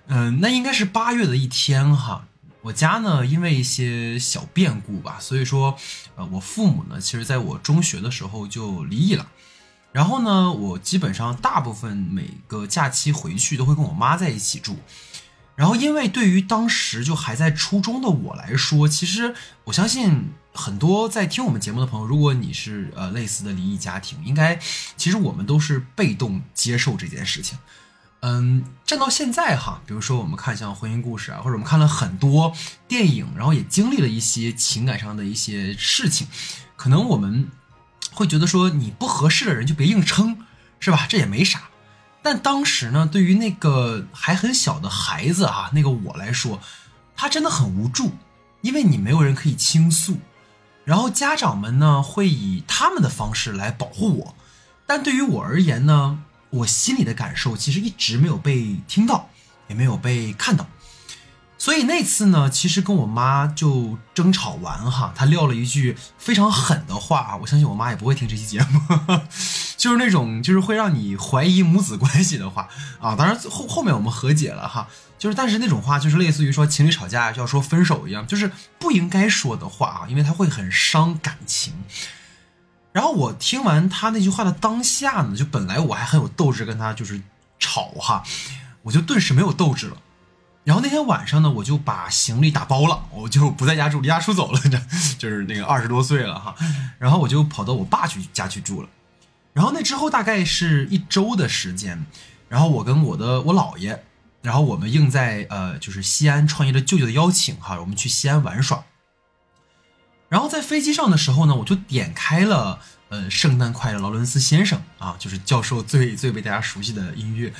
[0.07, 2.23] 嗯，那应该是八月的一天哈。
[2.61, 5.77] 我家呢，因为一些小变故吧，所以说
[6.15, 9.27] 呃，我父母呢，其实在我中学的时候就离异了。
[9.91, 14.77] 然后呢，我基本上大部分每个假期回去都会跟我妈在一起住。
[15.55, 19.33] 然后，因为对于当时就还在初中的我来说，其实
[19.63, 24.59] 我相信很多在听我们节目的朋友，如果你是呃类似的离异家庭，应该
[24.95, 27.57] 其实我们都是被动接受这件事情。
[28.19, 32.53] 嗯，站到现在哈，比如说我们看像婚姻故事啊，或者我们看了很多
[32.87, 36.27] 电影，然后也经历了一些情感上的一些事情，
[36.75, 37.49] 可能我们
[38.17, 40.39] 会觉得说你不合适的人就别硬撑，
[40.79, 41.05] 是吧？
[41.07, 41.69] 这也没啥。
[42.23, 46.59] 但当时呢，对于那个还很小的孩子哈，那个我来说，
[47.15, 48.13] 他真的很无助，
[48.61, 50.17] 因为你没有人可以倾诉，
[50.83, 54.35] 然后家长们呢会以他们的方式来保护我，
[54.87, 59.29] 但对于我而言呢，我心里的感受其实一直没有被听到，
[59.67, 60.67] 也没有被看到，
[61.67, 68.79] 所以那次呢，其实跟我妈就争吵完哈，她撂了一句非常狠的话啊，我相信我妈也不会听这期节目，
[69.75, 72.69] 就是那种就是会让你怀疑母子关系的话
[73.01, 73.17] 啊。
[73.17, 74.87] 当然后后面我们和解了哈，
[75.19, 78.49] 就是但是那种话就是类似于说情侣吵架就要说分手一样，就是
[78.79, 81.73] 不应该说的话啊，因为它会很伤感情。
[82.93, 87.21] 然后我听完他那句话的当下呢，就本来我还很有斗志跟他就是
[87.59, 88.23] 吵哈，
[88.83, 89.97] 我就顿时没有斗志了。
[90.67, 94.77] 然后那天晚上呢，我就把行李打包了，我就不在家住，离家出走了，这
[95.17, 96.53] 就是那个二十多岁了哈。
[96.99, 98.89] 然后我就跑到我爸去家去住了。
[99.53, 102.05] 然后那之后大概是一周的时间，
[102.49, 104.03] 然后我跟我的我姥爷，
[104.41, 108.83] 然后我们应在呃就是西安创业的舅舅的邀请哈，我们去西安玩耍。
[110.27, 117.53] 然后在飞机上的时候呢，我就点开了呃圣诞快乐劳伦斯先生啊，就是教授最最被大家熟悉的音乐。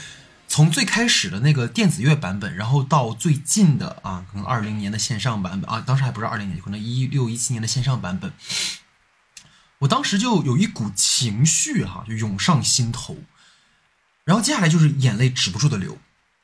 [0.48, 8.32] 从最开始的那个电子乐版本，然后到最近的啊，可能二零年的线上版本啊，当时还不是二零年，可能一六一七年的线上版本，
[9.80, 13.18] 我当时就有一股情绪哈，就涌上心头，
[14.24, 15.98] 然后接下来就是眼泪止不住的流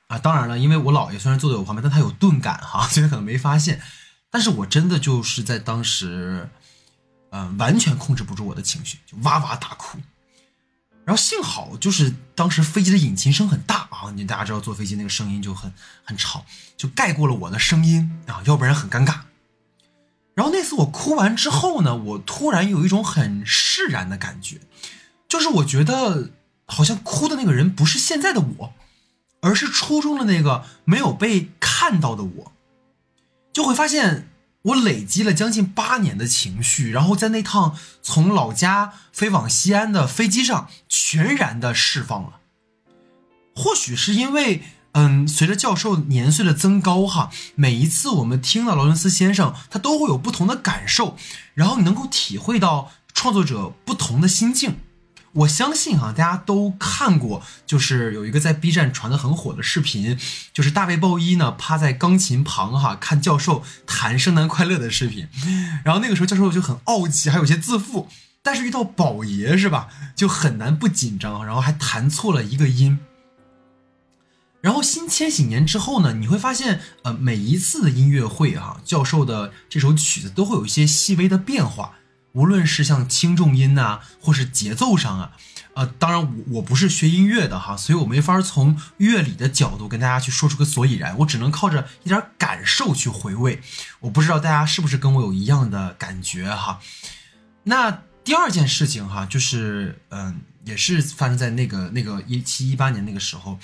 [0.08, 0.20] 啊。
[0.20, 3.82] 当然了，因为我姥爷虽然坐在我旁边，但他有钝感哈， 所以他可能没发现，
[4.30, 6.50] 但是我真的就是在当时，
[7.32, 9.98] 嗯，完全控制不住我的情绪，就哇哇大哭。
[11.06, 15.74] 然后幸好就是当时飞机的引擎声很大啊，你大家知道坐飞机那个声音就很
[16.04, 16.46] 很吵，
[16.78, 19.22] 就盖过了我的声音啊，要不然很尴尬。
[20.34, 24.62] 然后那次我哭完之后呢，我突然有一种很释然的感觉，
[25.28, 26.32] 就是我觉得
[26.66, 28.74] 好像哭的那个人不是现在的我，
[29.42, 32.52] 而是初中的那个没有被看到的我，
[33.52, 34.30] 就会发现。
[34.64, 42.40] 我累积了将近八年的情绪，然后在那趟从老家飞往西安的飞机上，全然的释放了。
[43.54, 51.18] 或许是因为，嗯，随着教授年岁的增高，哈，每一次我们听到劳伦斯先生，他都会有不同的感受，
[51.54, 54.78] 然后你能够体会到创作者不同的心境。
[55.34, 60.18] 我相信哈，大家都看过，就是有一个在 B 站传的很火的视频，
[60.54, 65.28] 就是大卫鲍伊呢趴在钢琴旁哈看教授弹《圣诞快乐》的视频，
[65.84, 68.08] 然后那个时候教授就很傲气，还有些自负，
[68.44, 73.00] 但是遇到宝爷是吧，就很难不紧张，然后还弹错了一个音。
[74.62, 81.96] 然后新千禧年之后呢，你会发现，呃，每一次的音乐会哈，教授的这首曲子都会有一些细微的变化。
[82.34, 85.32] 无论是像轻重音呐，或是节奏上啊，
[85.76, 93.62] 呃，当然我我不是学音乐的哈，所以我没法从乐理的角度跟大家去说出个所以然，我只能靠着一点感受去回味。
[94.00, 96.80] 我不知道大家是不是跟我有一样的感觉哈。
[97.64, 103.60] 那第二件事情哈，就是嗯，也是发生在那个那个一七一八年那个时候，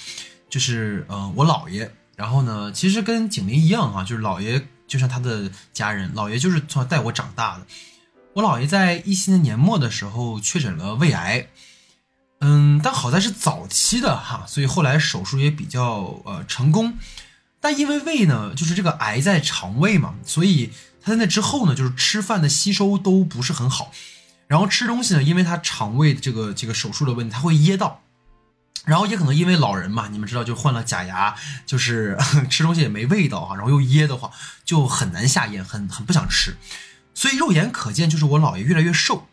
[0.50, 7.66] 就是嗯，我姥爷，然后呢，其实跟景林一样哈，就是姥爷就像他的家人，姥爷就是从小带我长大的。
[8.34, 11.48] 我姥爷在一七年年末的时候确诊了胃癌，
[12.40, 16.98] 嗯，但好在是早期的哈，所以后来手术也比较呃成功。
[17.60, 20.72] 但因为胃呢，就是这个癌在肠胃嘛，所以
[21.02, 23.92] 他在那之后呢，就是吃饭的吸收都不是很好。
[24.48, 28.02] 然后吃东西呢，因为他肠胃这个这个手术的问题，他会噎到。
[28.86, 32.18] 然后也可能因为老人嘛，你们知道，就换了假牙，就是
[32.50, 34.32] 吃东西也没味道哈，然后又噎的话，
[34.64, 36.56] 就很难下咽，很很不想吃。
[37.14, 39.28] 所以肉眼可见，就是我姥爷越来越瘦。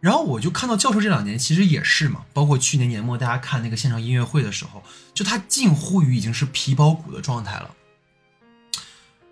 [0.00, 4.82] 然后我就看到教授这两年其实也是嘛，包括去年年末大家看那个现场音乐会的时候，
[5.14, 7.70] 就他近乎于已经是皮包骨的状态了。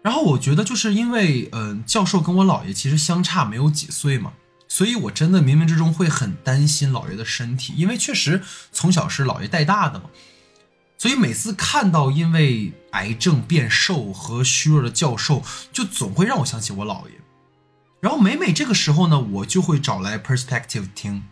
[0.03, 4.33] 然后我觉得就是因为，嗯，教授跟我姥爷其实相差没有几岁嘛，
[4.69, 8.41] 所以我真的冥冥之中会很担心姥爷的身体，因为确实
[8.71, 10.05] 从小是姥爷带大的嘛。
[10.97, 15.43] 所以每次看到因为癌症变瘦和虚弱的教授，
[15.73, 17.20] 就总会让我想起我姥爷。
[18.01, 21.25] 然后每每这个时候呢，我就会找来 Perspective 听，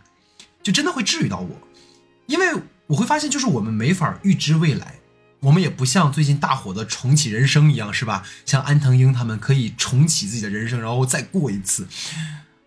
[0.61, 1.49] 就真的会治愈到我，
[2.27, 4.99] 因为我会发现，就是我们没法预知未来，
[5.39, 8.23] 我们也不像最近大火的重启人生一样，是吧？
[8.45, 11.87] 像安藤英他们可以重启自己的人生，然后再过一次。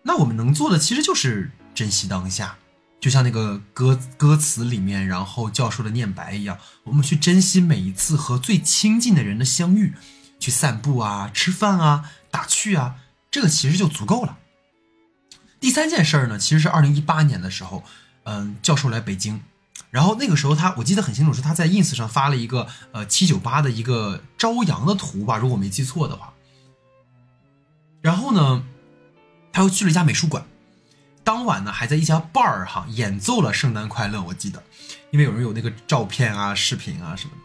[0.03, 2.57] 那我们能做的其实就是珍惜当下，
[2.99, 9.93] 就像那个歌歌词里面，然后教授的念白一样，我们去珍惜每一次和最亲近的人的相遇，
[10.39, 12.95] 去散步啊，吃饭啊，打趣啊。
[13.33, 14.37] 这个其实就足够了。
[15.59, 17.83] 第三件事儿呢，其实是二零一八年的时候，
[18.25, 19.41] 嗯，教授来北京，
[19.89, 26.31] 然后那个时候他我记得很清楚，是他在 ins 上发了一个呃七九八的一个朝阳的图吧，如果没记错的话。
[28.01, 28.63] 然后呢，
[29.51, 30.45] 他又去了一家美术馆，
[31.23, 34.61] 当晚呢还在一家 bar 哈演奏了《圣诞快乐》，我记得，
[35.09, 37.42] 因为有人有那个照片啊、视频啊什么的。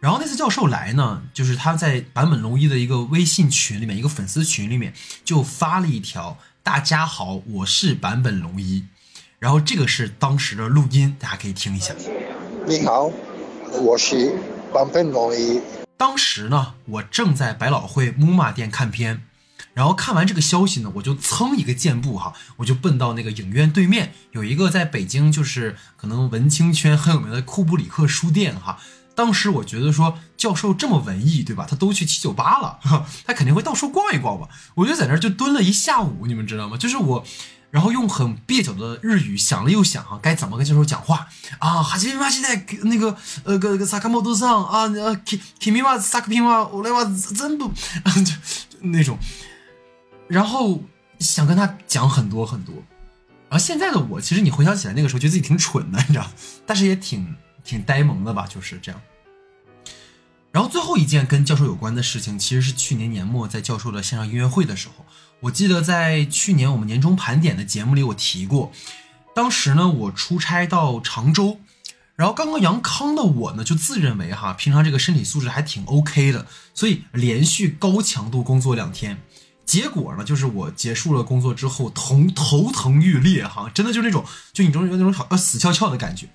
[0.00, 4.94] 然后那次教授来呢，就是他在坂本龙一的一个微信群里面，一个粉丝群里面
[5.24, 8.84] 就发了一条：“大家好，我是坂本龙一。”
[9.40, 11.92] 然后这个是当时的录音，大家可以听一下。
[12.64, 13.10] 你好，
[13.72, 14.38] 我是
[14.72, 15.60] 坂本龙一。
[15.96, 19.24] 当时呢，我正在百老汇木马店看片，
[19.74, 28.78] 然后看完这个消息呢，我就蹭一个箭步哈，我就奔到那个影院对面有一个在北京就是可能文青圈很有名的库布里克书店哈。
[29.18, 31.66] 当时我觉得说教授这么文艺，对吧？
[31.68, 32.78] 他都去七九八了，
[33.26, 34.48] 他肯定会到处逛一逛吧。
[34.76, 36.76] 我就在那儿就蹲了一下午，你们知道吗？
[36.76, 37.24] 就是我，
[37.72, 41.26] 然后用很蹩脚的日语想了又想啊，该怎么跟教授讲话
[41.58, 41.82] 啊？
[41.82, 47.02] 哈基米马西在那个呃个萨卡莫多桑啊呃基基米瓦萨克平瓦我来哇
[47.36, 48.32] 真不就
[48.82, 49.18] 那种，
[50.28, 50.84] 然后
[51.18, 52.72] 想跟他讲很多很多。
[53.50, 56.30] 然后现在的我，其实你回想起来那个时候，觉得自己挺蠢的，你知道，
[56.64, 57.34] 但是也挺。
[57.68, 58.98] 挺呆萌的吧，就是这样。
[60.50, 65.04] 然后最后一件跟教授有关的事情，其实是去年年末在教授的线上音乐会的时候，
[65.40, 68.72] 我记得在去年我们年终盘点的节目里我提过，
[69.34, 71.60] 当时呢我出差到常州，
[72.16, 79.18] 然后刚刚阳康的我呢就自认为哈平常这个身体素质还挺 OK 的，所以连续高强度工作两天，
[79.66, 86.26] 结果呢就是我结束了工作之后头头疼欲裂哈，真的就那种就你中有那种要死翘翘的感觉。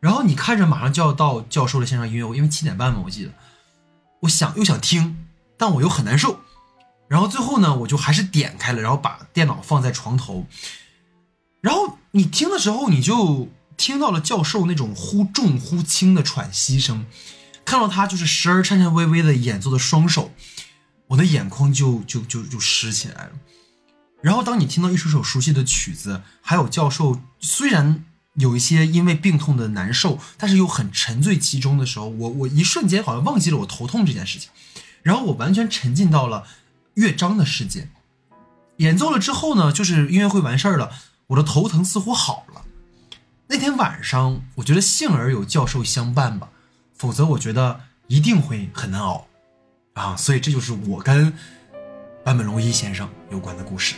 [0.00, 3.32] 然后你看着马上就要到教授的线上音乐会，因为七点半嘛，我记得，
[4.20, 5.26] 我想又想听，
[5.58, 6.40] 但我又很难受。
[7.06, 10.46] 然后最后呢，我就还是点开了，然后把电脑放在床头。
[11.60, 17.04] 然后你听的时候，你就听到了教授那种忽重忽轻的喘息声，
[17.66, 20.32] 看到他就是时而颤颤巍巍的演奏的双手，
[21.08, 23.32] 我的眼眶就就就就湿起来了。
[24.22, 28.06] 然后当你听到一首首熟悉的曲子，还有教授虽然。
[28.40, 34.50] 有一些因为病痛的难受，但是又很沉醉其中的时候，我我一瞬间好像忘记了我头痛这件事情，
[35.02, 36.46] 然后我完全沉浸到了
[36.94, 37.88] 乐章的世界。
[38.78, 40.90] 演奏了之后呢，就是音乐会完事儿了，
[41.28, 42.62] 我的头疼似乎好了。
[43.48, 46.48] 那天晚上，我觉得幸而有教授相伴吧，
[46.96, 49.26] 否则我觉得一定会很难熬
[49.92, 50.16] 啊。
[50.16, 51.32] 所以这就是我跟
[52.24, 53.96] 坂本龙一先生有关的故事。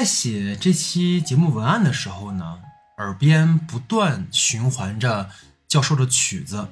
[0.00, 2.58] 在写这期节目文案的时候呢，
[2.96, 5.28] 耳边不断循环着
[5.68, 6.68] 教授的曲子，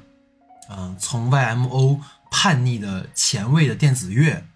[0.70, 2.00] 嗯，从 YMO
[2.30, 4.46] 叛逆的前卫的电子乐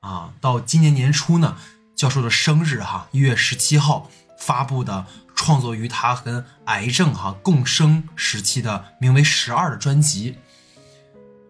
[0.00, 1.58] 啊，到今年年初呢，
[1.94, 5.04] 教授的生日哈，一月十七号发布的
[5.36, 10.38] 创作于他跟癌症哈共生时期的名为《十二》的专辑。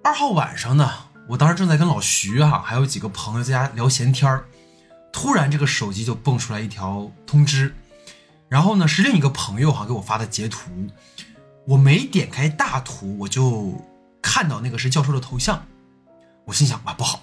[0.02, 0.90] 二号晚上呢，
[1.28, 4.46] 我当时正在跟老徐哈还有几个朋友在家聊闲天儿。
[5.12, 7.74] 突然，这个手机就蹦出来一条通知，
[8.48, 10.70] 然后呢是另一个朋友哈给我发的截图，
[11.66, 13.84] 我没点开大图，我就
[14.22, 15.64] 看到那个是教授的头像，
[16.46, 17.20] 我心想啊不好，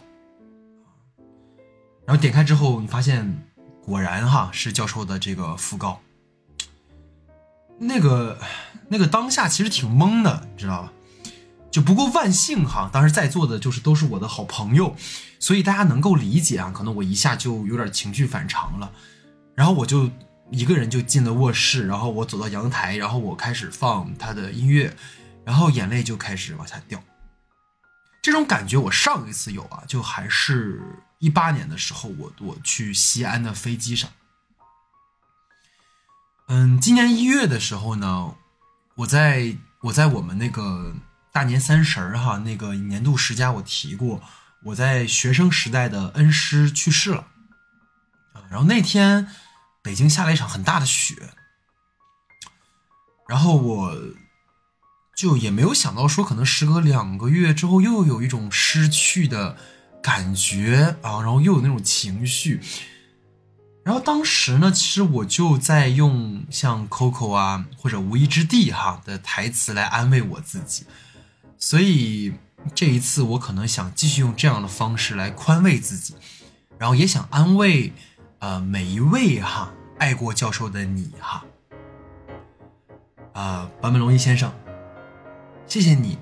[2.05, 3.43] 然后点开之后，你发现
[3.83, 5.99] 果然哈是教授的这个讣告，
[7.79, 8.37] 那个
[8.87, 10.93] 那个当下其实挺懵的，你知道吧？
[11.72, 14.95] 就不过万幸哈，当时在座的就是都是我的好朋友，
[15.39, 16.72] 所以大家能够理解啊。
[16.74, 18.91] 可能我一下就有点情绪反常了，
[19.53, 20.09] 然后我就
[20.49, 24.95] 一个人就进了卧室，然后我走到阳台，然后我开始放他的音乐，
[25.45, 26.99] 然后眼泪就开始往下掉。
[28.24, 30.82] 这种感觉我上一次有啊，就还是
[31.20, 34.09] 一八年的时候，我我去西安的飞机上。
[36.47, 38.34] 嗯，今年一月的时候呢，
[38.95, 40.95] 我在我在我们那个。
[41.32, 44.21] 大年三十儿哈，那个年度十佳我提过，
[44.63, 47.27] 我在学生时代的恩师去世了
[48.34, 48.41] 啊。
[48.49, 49.27] 然后那天
[49.82, 51.15] 北京下了一场很大的雪，
[53.27, 53.95] 然后我
[55.15, 59.55] 就也没有想到说，可能时隔两个月之后又有一种失去的
[60.01, 62.59] 感觉啊，然后又有那种情绪。
[63.86, 70.86] 然后当时呢，其实我就在用像 Coco 啊或者无依之地哈的台词来安慰我自己。
[71.62, 72.34] 所以
[72.74, 76.16] 这一次，我可能想继续用这样的方式来宽慰自己，
[76.78, 77.91] 然后也想安慰，
[78.39, 81.43] 呃，每一位哈爱过教授的你哈，
[83.34, 84.53] 啊，坂本龙一先生，
[85.68, 86.18] 谢谢你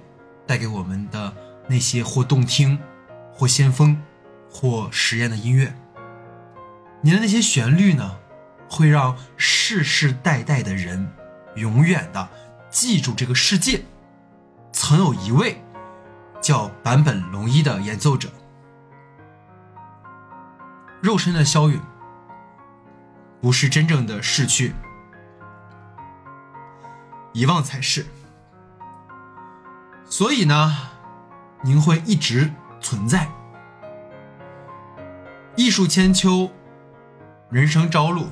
[0.47, 1.31] 带给我们的
[1.69, 2.79] 那些或动听、
[3.31, 4.01] 或先锋、
[4.49, 5.75] 或实验的音乐，
[7.01, 8.17] 你的那些旋律呢，
[8.67, 11.07] 会让世世代代的人
[11.55, 12.27] 永远的
[12.71, 13.83] 记住这个世界。
[14.71, 15.61] 曾有一位
[16.41, 18.29] 叫坂本龙一的演奏者，
[21.01, 21.81] 肉身的消陨
[23.41, 24.73] 不是真正的逝去，
[27.33, 28.05] 遗忘才是。
[30.05, 30.77] 所以呢，
[31.61, 33.27] 您会一直存在。
[35.55, 36.49] 艺术千秋，
[37.49, 38.27] 人生朝露。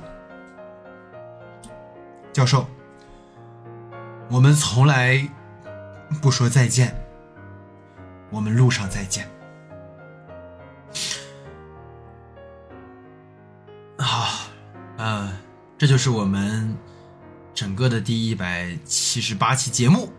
[2.31, 2.67] 教授，
[4.29, 5.27] 我们从来
[6.21, 6.95] 不说再见，
[8.31, 9.29] 我们路上再见。
[13.97, 14.49] 好，
[14.97, 15.35] 嗯，
[15.77, 16.77] 这就是我们
[17.53, 20.09] 整个的第一百七十八期节目。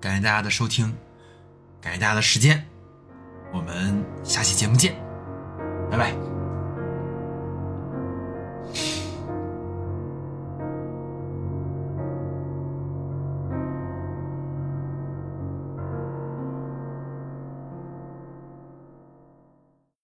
[0.00, 0.96] 感谢大家的收听，
[1.80, 2.64] 感谢大家的时间，
[3.52, 4.94] 我们下期节目见，
[5.90, 6.29] 拜拜。